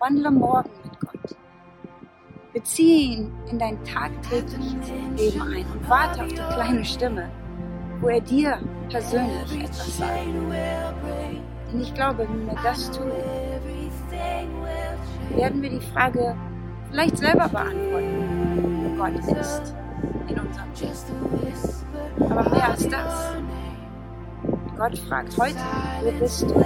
Wandle 0.00 0.30
morgen 0.30 0.70
mit 0.84 1.00
Gott. 1.00 1.36
Beziehe 2.52 3.16
ihn 3.16 3.32
in 3.50 3.58
dein 3.58 3.82
tagtägliches 3.84 4.90
Leben 5.16 5.40
ein 5.40 5.64
und 5.72 5.88
warte 5.88 6.22
auf 6.22 6.28
die 6.28 6.34
kleine 6.34 6.84
Stimme, 6.84 7.30
wo 8.00 8.08
er 8.08 8.20
dir 8.20 8.58
persönlich 8.90 9.64
etwas 9.64 9.96
sagt. 9.96 10.26
Denn 11.72 11.80
ich 11.80 11.94
glaube, 11.94 12.28
wenn 12.28 12.46
wir 12.46 12.58
das 12.62 12.90
tun, 12.90 13.10
werden 15.34 15.62
wir 15.62 15.70
die 15.70 15.80
Frage 15.80 16.36
vielleicht 16.90 17.16
selber 17.16 17.48
beantworten, 17.48 18.84
wo 18.84 19.02
Gott 19.02 19.38
ist 19.40 19.74
in 20.28 20.38
unserem 20.38 20.72
Leben. 20.74 22.30
Aber 22.30 22.50
mehr 22.50 22.68
als 22.68 22.88
das. 22.88 23.41
Gott 24.82 24.98
fragt 24.98 25.38
heute, 25.38 25.60
wo 26.02 26.10
bist 26.18 26.42
du? 26.42 26.56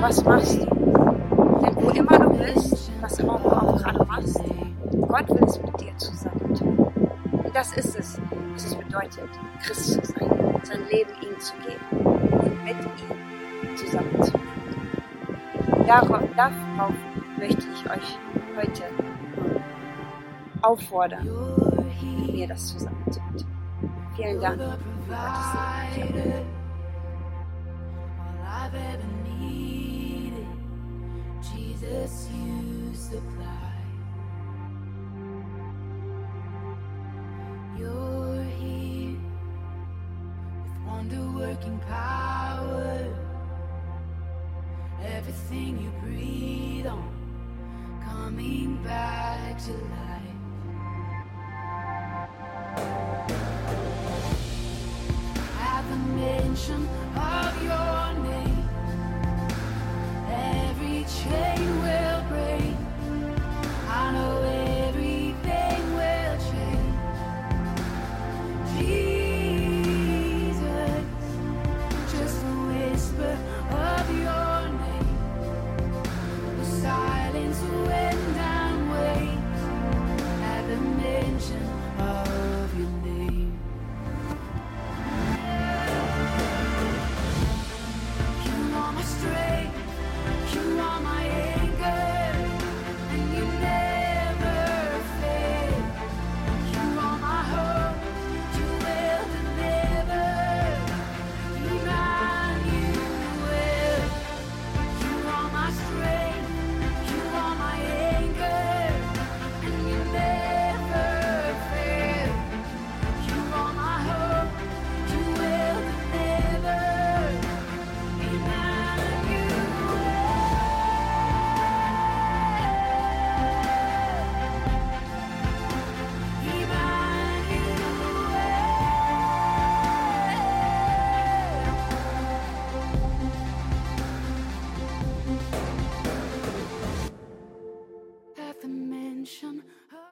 Was 0.00 0.24
machst 0.24 0.54
du? 0.54 0.66
Denn 0.66 1.74
wo 1.82 1.90
immer 1.90 2.16
du 2.16 2.38
bist, 2.38 2.92
was 3.00 3.18
immer 3.18 3.40
du 3.40 3.48
auch 3.48 3.76
gerade 3.76 4.04
machst, 4.04 4.40
Gott 5.08 5.28
will 5.30 5.42
es 5.44 5.60
mit 5.60 5.80
dir 5.80 5.96
zusammen 5.96 6.54
tun. 6.54 6.78
Und 7.32 7.52
das 7.52 7.76
ist 7.76 7.98
es, 7.98 8.20
was 8.52 8.66
es 8.66 8.74
bedeutet, 8.76 9.28
Christ 9.64 9.94
zu 9.94 10.12
sein, 10.12 10.60
sein 10.62 10.86
Leben 10.92 11.10
ihm 11.22 11.40
zu 11.40 11.52
geben 11.66 12.06
und 12.38 12.64
mit 12.64 12.76
ihm 12.76 13.76
zusammen 13.76 14.22
zu. 14.22 14.32
Darauf, 15.88 16.22
darauf 16.36 16.94
möchte 17.36 17.66
ich 17.74 17.90
euch 17.90 18.18
heute 18.56 18.84
auffordern, 20.62 21.28
mir 22.32 22.46
das 22.46 22.68
zusammen 22.68 23.10
zu 23.10 23.18
tun. 23.18 23.44
Vielen 24.14 24.40
Dank. 24.40 24.60
Gottes 25.08 26.59
Segen. 28.72 30.46
Jesus, 31.42 32.28
you 32.32 32.94
supply. 32.94 33.74
You're 37.78 38.44
here 38.58 39.18
with 40.52 40.86
wonder 40.86 41.30
working 41.32 41.78
power. 41.88 43.06
Everything 45.02 45.82
you 45.82 45.90
breathe 46.02 46.86
on 46.86 47.12
coming 48.04 48.82
back 48.84 49.58
to 49.64 49.72
life. 49.72 50.36
The 55.90 55.96
mention 55.96 56.88